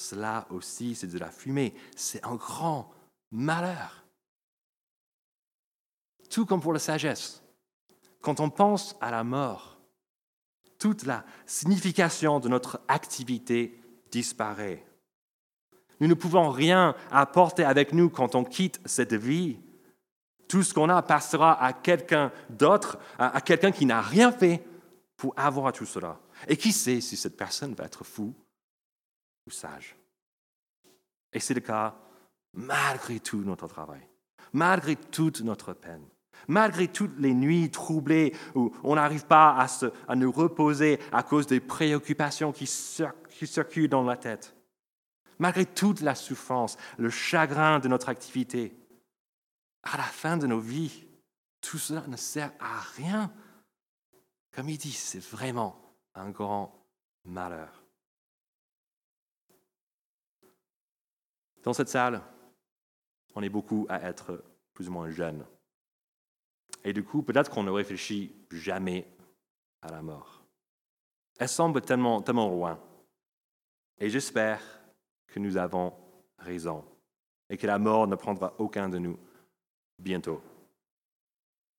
Cela 0.00 0.46
aussi, 0.48 0.94
c'est 0.94 1.08
de 1.08 1.18
la 1.18 1.30
fumée. 1.30 1.74
C'est 1.94 2.24
un 2.24 2.34
grand 2.34 2.90
malheur. 3.30 4.06
Tout 6.30 6.46
comme 6.46 6.62
pour 6.62 6.72
la 6.72 6.78
sagesse. 6.78 7.42
Quand 8.22 8.40
on 8.40 8.48
pense 8.48 8.96
à 9.02 9.10
la 9.10 9.24
mort, 9.24 9.78
toute 10.78 11.04
la 11.04 11.22
signification 11.44 12.40
de 12.40 12.48
notre 12.48 12.80
activité 12.88 13.78
disparaît. 14.10 14.86
Nous 16.00 16.08
ne 16.08 16.14
pouvons 16.14 16.48
rien 16.48 16.94
apporter 17.10 17.64
avec 17.64 17.92
nous 17.92 18.08
quand 18.08 18.34
on 18.34 18.44
quitte 18.44 18.80
cette 18.86 19.12
vie. 19.12 19.58
Tout 20.48 20.62
ce 20.62 20.72
qu'on 20.72 20.88
a 20.88 21.02
passera 21.02 21.62
à 21.62 21.74
quelqu'un 21.74 22.32
d'autre, 22.48 22.98
à 23.18 23.42
quelqu'un 23.42 23.70
qui 23.70 23.84
n'a 23.84 24.00
rien 24.00 24.32
fait 24.32 24.64
pour 25.18 25.34
avoir 25.36 25.74
tout 25.74 25.84
cela. 25.84 26.18
Et 26.48 26.56
qui 26.56 26.72
sait 26.72 27.02
si 27.02 27.18
cette 27.18 27.36
personne 27.36 27.74
va 27.74 27.84
être 27.84 28.02
fou 28.02 28.34
sage. 29.50 29.96
Et 31.32 31.40
c'est 31.40 31.54
le 31.54 31.60
cas 31.60 31.96
malgré 32.52 33.20
tout 33.20 33.42
notre 33.44 33.68
travail, 33.68 34.06
malgré 34.52 34.96
toute 34.96 35.40
notre 35.42 35.72
peine, 35.72 36.04
malgré 36.48 36.88
toutes 36.88 37.18
les 37.18 37.34
nuits 37.34 37.70
troublées 37.70 38.34
où 38.54 38.74
on 38.82 38.96
n'arrive 38.96 39.26
pas 39.26 39.56
à, 39.56 39.68
se, 39.68 39.86
à 40.08 40.16
nous 40.16 40.32
reposer 40.32 40.98
à 41.12 41.22
cause 41.22 41.46
des 41.46 41.60
préoccupations 41.60 42.52
qui, 42.52 42.64
qui 42.64 43.46
circulent 43.46 43.88
dans 43.88 44.02
la 44.02 44.16
tête, 44.16 44.54
malgré 45.38 45.64
toute 45.64 46.00
la 46.00 46.14
souffrance, 46.14 46.76
le 46.98 47.10
chagrin 47.10 47.78
de 47.78 47.88
notre 47.88 48.08
activité. 48.08 48.76
À 49.82 49.96
la 49.96 50.02
fin 50.02 50.36
de 50.36 50.46
nos 50.46 50.60
vies, 50.60 51.04
tout 51.60 51.78
cela 51.78 52.04
ne 52.06 52.16
sert 52.16 52.52
à 52.60 52.80
rien. 52.96 53.32
Comme 54.54 54.68
il 54.68 54.76
dit, 54.76 54.92
c'est 54.92 55.22
vraiment 55.22 55.80
un 56.14 56.30
grand 56.30 56.86
malheur. 57.24 57.79
Dans 61.62 61.72
cette 61.72 61.88
salle, 61.88 62.22
on 63.34 63.42
est 63.42 63.48
beaucoup 63.48 63.86
à 63.88 64.02
être 64.02 64.42
plus 64.72 64.88
ou 64.88 64.92
moins 64.92 65.10
jeunes. 65.10 65.44
Et 66.84 66.92
du 66.92 67.04
coup, 67.04 67.22
peut-être 67.22 67.50
qu'on 67.50 67.62
ne 67.62 67.70
réfléchit 67.70 68.34
jamais 68.50 69.06
à 69.82 69.90
la 69.90 70.02
mort. 70.02 70.42
Elle 71.38 71.48
semble 71.48 71.80
tellement, 71.82 72.22
tellement 72.22 72.48
loin. 72.48 72.80
Et 73.98 74.08
j'espère 74.08 74.62
que 75.26 75.38
nous 75.38 75.56
avons 75.56 75.92
raison 76.38 76.84
et 77.48 77.56
que 77.56 77.66
la 77.66 77.78
mort 77.78 78.06
ne 78.06 78.14
prendra 78.14 78.54
aucun 78.58 78.88
de 78.88 78.98
nous 78.98 79.18
bientôt. 79.98 80.40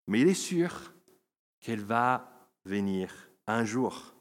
Mais 0.07 0.21
il 0.21 0.27
est 0.27 0.33
sûr 0.33 0.93
qu'elle 1.59 1.83
va 1.83 2.31
venir 2.65 3.13
un 3.47 3.65
jour 3.65 4.13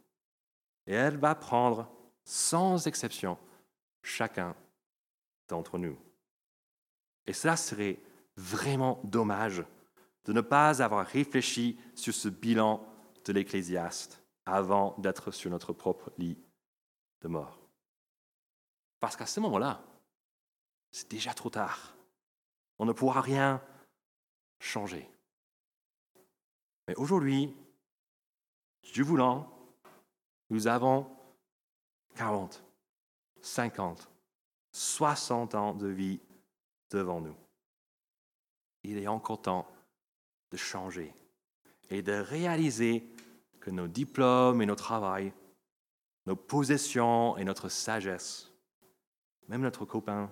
et 0.86 0.94
elle 0.94 1.18
va 1.18 1.34
prendre 1.34 1.90
sans 2.24 2.86
exception 2.86 3.36
chacun 4.02 4.54
d'entre 5.50 5.78
nous. 5.78 5.98
Et 7.26 7.32
cela 7.32 7.56
serait 7.56 8.00
vraiment 8.36 9.00
dommage 9.04 9.62
de 10.24 10.32
ne 10.32 10.40
pas 10.40 10.82
avoir 10.82 11.06
réfléchi 11.06 11.78
sur 11.94 12.14
ce 12.14 12.28
bilan 12.28 12.86
de 13.24 13.32
l'Ecclésiaste 13.32 14.22
avant 14.46 14.96
d'être 14.98 15.30
sur 15.30 15.50
notre 15.50 15.72
propre 15.72 16.12
lit 16.18 16.38
de 17.20 17.28
mort. 17.28 17.60
Parce 18.98 19.16
qu'à 19.16 19.26
ce 19.26 19.40
moment-là, 19.40 19.82
c'est 20.90 21.10
déjà 21.10 21.34
trop 21.34 21.50
tard. 21.50 21.94
On 22.78 22.86
ne 22.86 22.92
pourra 22.92 23.20
rien 23.20 23.62
changer. 24.58 25.08
Mais 26.88 26.94
aujourd'hui, 26.96 27.54
Dieu 28.92 29.04
voulant, 29.04 29.50
nous 30.48 30.66
avons 30.66 31.10
40, 32.16 32.62
50, 33.40 34.10
60 34.72 35.54
ans 35.54 35.74
de 35.74 35.88
vie 35.88 36.20
devant 36.90 37.20
nous. 37.20 37.36
Il 38.82 38.98
est 38.98 39.08
encore 39.08 39.42
temps 39.42 39.70
de 40.50 40.56
changer 40.56 41.12
et 41.90 42.02
de 42.02 42.12
réaliser 42.12 43.04
que 43.60 43.70
nos 43.70 43.88
diplômes 43.88 44.62
et 44.62 44.66
nos 44.66 44.74
travail, 44.74 45.32
nos 46.26 46.36
possessions 46.36 47.36
et 47.36 47.44
notre 47.44 47.68
sagesse, 47.68 48.50
même 49.48 49.62
notre 49.62 49.84
copain, 49.84 50.30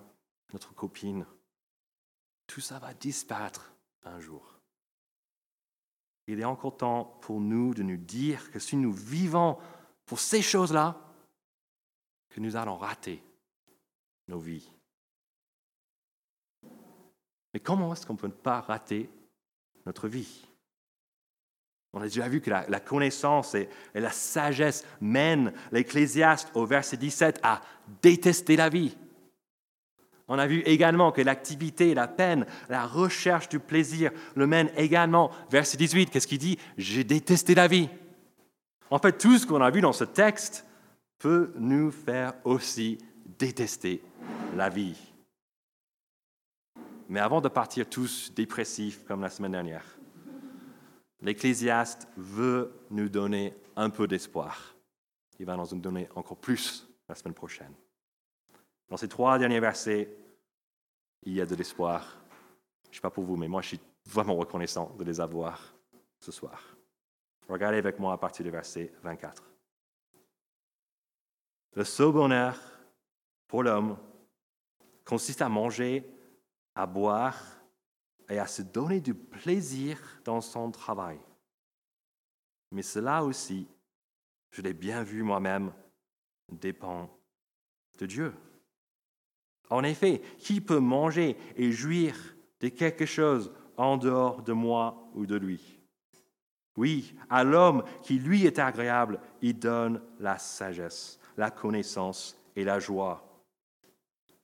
notre 0.53 0.73
copine, 0.73 1.25
tout 2.47 2.61
ça 2.61 2.79
va 2.79 2.93
disparaître 2.93 3.73
un 4.03 4.19
jour. 4.19 4.59
Il 6.27 6.39
est 6.39 6.45
encore 6.45 6.77
temps 6.77 7.17
pour 7.21 7.39
nous 7.39 7.73
de 7.73 7.83
nous 7.83 7.97
dire 7.97 8.51
que 8.51 8.59
si 8.59 8.75
nous 8.75 8.91
vivons 8.91 9.57
pour 10.05 10.19
ces 10.19 10.41
choses-là, 10.41 10.99
que 12.29 12.39
nous 12.39 12.55
allons 12.55 12.77
rater 12.77 13.23
nos 14.29 14.39
vies. 14.39 14.71
Mais 17.53 17.59
comment 17.59 17.91
est-ce 17.91 18.05
qu'on 18.05 18.13
ne 18.13 18.19
peut 18.19 18.29
pas 18.29 18.61
rater 18.61 19.09
notre 19.85 20.07
vie? 20.07 20.45
On 21.93 22.01
a 22.01 22.03
déjà 22.03 22.29
vu 22.29 22.39
que 22.39 22.51
la, 22.51 22.79
connaissance 22.79 23.55
et, 23.55 23.67
et, 23.95 23.99
la 23.99 24.11
sagesse 24.11 24.85
mènent 25.01 25.51
l'Ecclésiaste 25.71 26.51
au 26.53 26.67
verset 26.67 26.97
17 26.97 27.39
à 27.41 27.61
détester 28.03 28.55
la 28.55 28.69
vie. 28.69 28.95
On 30.27 30.37
a 30.37 30.45
vu 30.45 30.61
également 30.61 31.11
que 31.11 31.21
l'activité, 31.21 31.95
la 31.95 32.07
peine, 32.07 32.45
la 32.69 32.85
recherche 32.85 33.49
du 33.49 33.59
plaisir 33.59 34.11
le 34.35 34.45
mènent 34.45 34.71
également. 34.77 35.31
Verset 35.49 35.77
18, 35.77 36.11
qu'est-ce 36.11 36.27
qu'il 36.27 36.37
dit? 36.37 36.59
J'ai 36.77 37.03
détesté 37.03 37.55
la 37.55 37.67
vie. 37.67 37.89
En 38.91 38.99
fait, 38.99 39.17
tout 39.17 39.39
ce 39.39 39.47
qu'on 39.47 39.61
a 39.61 39.71
vu 39.71 39.81
dans 39.81 39.93
ce 39.93 40.03
texte 40.03 40.67
peut 41.17 41.51
nous 41.57 41.89
faire 41.89 42.33
aussi 42.43 42.99
détester 43.39 44.03
la 44.55 44.69
vie. 44.69 44.97
Mais 47.07 47.21
avant 47.21 47.41
de 47.41 47.47
partir 47.47 47.89
tous 47.89 48.31
dépressifs 48.35 49.03
comme 49.05 49.21
la 49.21 49.29
semaine 49.29 49.53
dernière, 49.53 49.85
l'Ecclésiaste 51.21 52.07
veut 52.17 52.71
nous 52.91 53.09
donner 53.09 53.55
un 53.75 53.89
peu 53.89 54.07
d'espoir. 54.07 54.75
Il 55.39 55.45
va 55.45 55.55
nous 55.55 55.73
en 55.73 55.77
donner 55.77 56.07
encore 56.15 56.37
plus 56.37 56.87
la 57.07 57.15
semaine 57.15 57.33
prochaine. 57.33 57.73
Dans 58.89 58.97
ces 58.97 59.07
trois 59.07 59.39
derniers 59.39 59.59
versets, 59.59 60.13
il 61.23 61.33
y 61.33 61.41
a 61.41 61.45
de 61.45 61.55
l'espoir. 61.55 62.21
Je 62.83 62.89
ne 62.89 62.95
sais 62.95 63.01
pas 63.01 63.09
pour 63.09 63.23
vous, 63.23 63.37
mais 63.37 63.47
moi, 63.47 63.61
je 63.61 63.69
suis 63.69 63.79
vraiment 64.05 64.35
reconnaissant 64.35 64.93
de 64.97 65.03
les 65.03 65.19
avoir 65.21 65.73
ce 66.19 66.31
soir. 66.31 66.75
Regardez 67.47 67.77
avec 67.77 67.99
moi 67.99 68.13
à 68.13 68.17
partir 68.17 68.43
du 68.43 68.51
verset 68.51 68.91
24. 69.01 69.43
Le 71.75 71.83
seul 71.83 72.11
bonheur 72.11 72.57
pour 73.49 73.63
l'homme 73.63 73.97
consiste 75.03 75.41
à 75.41 75.49
manger, 75.49 76.07
à 76.75 76.85
boire 76.85 77.35
et 78.29 78.39
à 78.39 78.47
se 78.47 78.61
donner 78.61 79.01
du 79.01 79.13
plaisir 79.13 79.99
dans 80.23 80.39
son 80.39 80.71
travail. 80.71 81.19
Mais 82.71 82.83
cela 82.83 83.23
aussi, 83.23 83.67
je 84.51 84.61
l'ai 84.61 84.73
bien 84.73 85.03
vu 85.03 85.23
moi-même, 85.23 85.73
dépend 86.51 87.09
de 87.97 88.05
Dieu. 88.05 88.33
En 89.71 89.83
effet, 89.83 90.21
qui 90.37 90.61
peut 90.61 90.79
manger 90.79 91.35
et 91.55 91.71
jouir 91.71 92.15
de 92.59 92.69
quelque 92.69 93.07
chose 93.07 93.51
en 93.77 93.97
dehors 93.97 94.43
de 94.43 94.53
moi 94.53 95.09
ou 95.15 95.25
de 95.25 95.35
lui? 95.35 95.79
Oui, 96.77 97.15
à 97.29 97.43
l'homme 97.43 97.83
qui 98.03 98.19
lui 98.19 98.45
est 98.45 98.59
agréable, 98.59 99.19
il 99.41 99.57
donne 99.57 100.01
la 100.19 100.37
sagesse, 100.37 101.19
la 101.35 101.49
connaissance 101.49 102.37
et 102.55 102.63
la 102.63 102.79
joie. 102.79 103.28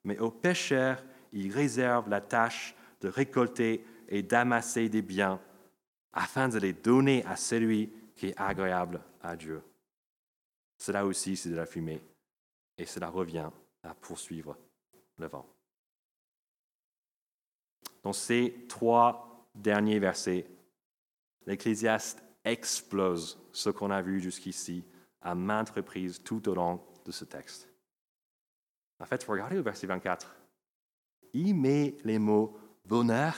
Mais 0.05 0.17
au 0.19 0.31
pécheur, 0.31 1.03
il 1.33 1.51
réserve 1.51 2.09
la 2.09 2.21
tâche 2.21 2.75
de 3.01 3.09
récolter 3.09 3.85
et 4.07 4.23
d'amasser 4.23 4.87
des 4.87 5.01
biens 5.01 5.41
afin 6.13 6.47
de 6.47 6.57
les 6.59 6.73
donner 6.73 7.25
à 7.25 7.35
celui 7.35 7.91
qui 8.15 8.27
est 8.27 8.39
agréable 8.39 9.01
à 9.21 9.35
Dieu. 9.35 9.61
Cela 10.77 11.05
aussi, 11.05 11.35
c'est 11.35 11.49
de 11.49 11.55
la 11.55 11.65
fumée 11.65 12.01
et 12.77 12.85
cela 12.85 13.09
revient 13.09 13.49
à 13.83 13.93
poursuivre 13.93 14.57
le 15.17 15.27
vent. 15.27 15.45
Dans 18.03 18.13
ces 18.13 18.65
trois 18.69 19.49
derniers 19.55 19.99
versets, 19.99 20.45
l'Ecclésiaste 21.45 22.23
explose 22.43 23.39
ce 23.51 23.69
qu'on 23.69 23.91
a 23.91 24.01
vu 24.01 24.19
jusqu'ici 24.19 24.83
à 25.21 25.33
maintes 25.33 25.71
reprises 25.71 26.21
tout 26.23 26.47
au 26.47 26.53
long 26.53 26.81
de 27.05 27.11
ce 27.11 27.25
texte. 27.25 27.67
En 28.99 29.05
fait, 29.05 29.23
regardez 29.23 29.55
le 29.55 29.61
verset 29.61 29.87
24. 29.87 30.35
Il 31.33 31.55
met 31.55 31.95
les 32.03 32.19
mots 32.19 32.57
bonheur 32.85 33.35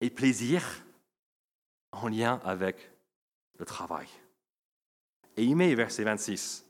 et 0.00 0.10
plaisir 0.10 0.62
en 1.92 2.08
lien 2.08 2.40
avec 2.44 2.90
le 3.58 3.64
travail. 3.64 4.08
Et 5.36 5.44
il 5.44 5.56
met, 5.56 5.74
verset 5.74 6.04
26, 6.04 6.64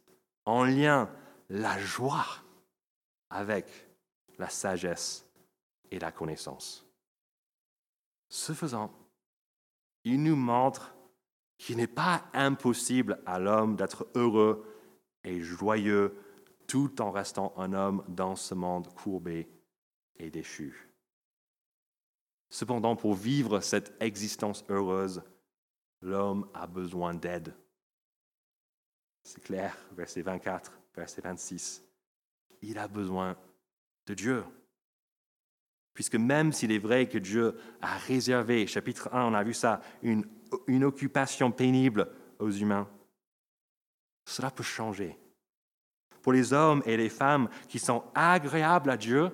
en 0.44 0.64
lien 0.64 1.10
la 1.48 1.78
joie 1.78 2.26
avec 3.30 3.66
la 4.38 4.48
sagesse 4.48 5.26
et 5.90 5.98
la 5.98 6.12
connaissance. 6.12 6.86
Ce 8.28 8.52
faisant, 8.52 8.92
il 10.04 10.22
nous 10.22 10.36
montre 10.36 10.94
qu'il 11.56 11.76
n'est 11.76 11.86
pas 11.86 12.24
impossible 12.32 13.20
à 13.26 13.38
l'homme 13.38 13.76
d'être 13.76 14.06
heureux 14.14 14.64
et 15.24 15.40
joyeux 15.40 16.14
tout 16.68 17.00
en 17.00 17.10
restant 17.10 17.52
un 17.56 17.72
homme 17.72 18.04
dans 18.06 18.36
ce 18.36 18.54
monde 18.54 18.86
courbé 18.94 19.48
et 20.16 20.30
déchu. 20.30 20.88
Cependant, 22.50 22.94
pour 22.94 23.14
vivre 23.14 23.60
cette 23.60 23.92
existence 24.00 24.64
heureuse, 24.68 25.22
l'homme 26.02 26.48
a 26.54 26.66
besoin 26.66 27.14
d'aide. 27.14 27.54
C'est 29.24 29.42
clair, 29.42 29.76
verset 29.92 30.22
24, 30.22 30.78
verset 30.94 31.22
26. 31.22 31.82
Il 32.62 32.78
a 32.78 32.86
besoin 32.86 33.36
de 34.06 34.14
Dieu. 34.14 34.44
Puisque 35.94 36.14
même 36.14 36.52
s'il 36.52 36.72
est 36.72 36.78
vrai 36.78 37.08
que 37.08 37.18
Dieu 37.18 37.58
a 37.80 37.98
réservé, 37.98 38.66
chapitre 38.66 39.12
1, 39.12 39.24
on 39.24 39.34
a 39.34 39.42
vu 39.42 39.52
ça, 39.52 39.80
une, 40.02 40.24
occupation 40.84 41.50
pénible 41.50 42.10
aux 42.38 42.50
humains, 42.50 42.88
cela 44.24 44.50
peut 44.50 44.62
changer. 44.62 45.18
Pour 46.28 46.34
les 46.34 46.52
hommes 46.52 46.82
et 46.84 46.98
les 46.98 47.08
femmes 47.08 47.48
qui 47.70 47.78
sont 47.78 48.04
agréables 48.14 48.90
à 48.90 48.98
Dieu, 48.98 49.30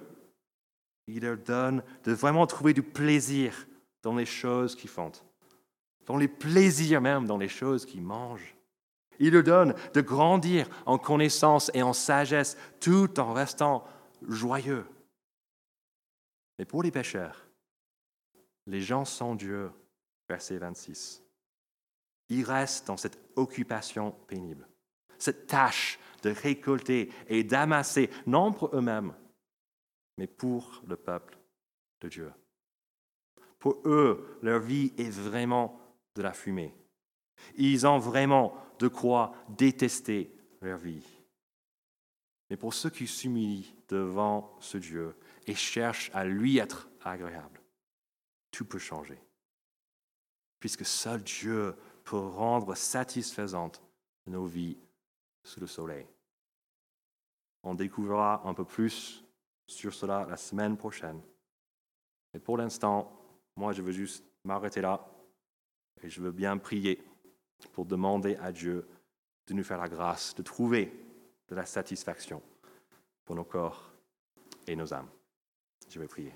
il 1.08 1.24
leur 1.24 1.38
donne 1.38 1.82
de 2.04 2.12
vraiment 2.12 2.46
trouver 2.46 2.72
du 2.72 2.84
plaisir 2.84 3.66
dans 4.02 4.14
les 4.14 4.26
choses 4.26 4.76
qu'ils 4.76 4.90
font, 4.90 5.10
dans 6.06 6.16
les 6.16 6.28
plaisirs 6.28 7.00
même 7.00 7.26
dans 7.26 7.36
les 7.36 7.48
choses 7.48 7.84
qu'ils 7.84 8.00
mangent. 8.00 8.54
Il 9.18 9.32
leur 9.32 9.42
donne 9.42 9.74
de 9.92 10.00
grandir 10.02 10.68
en 10.86 10.96
connaissance 10.96 11.68
et 11.74 11.82
en 11.82 11.94
sagesse 11.94 12.56
tout 12.78 13.18
en 13.18 13.32
restant 13.32 13.84
joyeux. 14.28 14.86
Mais 16.60 16.64
pour 16.64 16.84
les 16.84 16.92
pécheurs, 16.92 17.44
les 18.68 18.80
gens 18.80 19.04
sans 19.04 19.34
Dieu, 19.34 19.68
verset 20.28 20.58
26, 20.58 21.24
ils 22.28 22.44
restent 22.44 22.86
dans 22.86 22.96
cette 22.96 23.18
occupation 23.34 24.12
pénible, 24.28 24.68
cette 25.18 25.48
tâche 25.48 25.98
de 26.24 26.30
récolter 26.30 27.10
et 27.28 27.44
d'amasser, 27.44 28.10
non 28.26 28.52
pour 28.52 28.74
eux-mêmes, 28.74 29.14
mais 30.16 30.26
pour 30.26 30.82
le 30.86 30.96
peuple 30.96 31.38
de 32.00 32.08
Dieu. 32.08 32.32
Pour 33.58 33.80
eux, 33.84 34.38
leur 34.42 34.60
vie 34.60 34.92
est 34.96 35.10
vraiment 35.10 35.78
de 36.14 36.22
la 36.22 36.32
fumée. 36.32 36.74
Ils 37.56 37.86
ont 37.86 37.98
vraiment 37.98 38.56
de 38.78 38.88
quoi 38.88 39.34
détester 39.50 40.34
leur 40.60 40.78
vie. 40.78 41.06
Mais 42.48 42.56
pour 42.56 42.72
ceux 42.72 42.90
qui 42.90 43.06
s'humilient 43.06 43.74
devant 43.88 44.56
ce 44.60 44.78
Dieu 44.78 45.16
et 45.46 45.54
cherchent 45.54 46.10
à 46.14 46.24
lui 46.24 46.58
être 46.58 46.88
agréable, 47.02 47.60
tout 48.50 48.64
peut 48.64 48.78
changer. 48.78 49.18
Puisque 50.58 50.86
seul 50.86 51.22
Dieu 51.22 51.74
peut 52.04 52.16
rendre 52.16 52.74
satisfaisante 52.74 53.82
nos 54.26 54.46
vies 54.46 54.78
sous 55.42 55.60
le 55.60 55.66
soleil. 55.66 56.06
On 57.64 57.74
découvrira 57.74 58.42
un 58.44 58.52
peu 58.52 58.64
plus 58.64 59.24
sur 59.66 59.94
cela 59.94 60.26
la 60.28 60.36
semaine 60.36 60.76
prochaine. 60.76 61.20
Mais 62.32 62.40
pour 62.40 62.58
l'instant, 62.58 63.10
moi, 63.56 63.72
je 63.72 63.80
veux 63.80 63.92
juste 63.92 64.22
m'arrêter 64.44 64.82
là 64.82 65.04
et 66.02 66.10
je 66.10 66.20
veux 66.20 66.30
bien 66.30 66.58
prier 66.58 67.02
pour 67.72 67.86
demander 67.86 68.36
à 68.36 68.52
Dieu 68.52 68.86
de 69.46 69.54
nous 69.54 69.64
faire 69.64 69.78
la 69.78 69.88
grâce 69.88 70.34
de 70.34 70.42
trouver 70.42 70.92
de 71.48 71.54
la 71.54 71.64
satisfaction 71.64 72.42
pour 73.24 73.34
nos 73.34 73.44
corps 73.44 73.92
et 74.66 74.76
nos 74.76 74.92
âmes. 74.92 75.08
Je 75.88 75.98
vais 75.98 76.08
prier. 76.08 76.34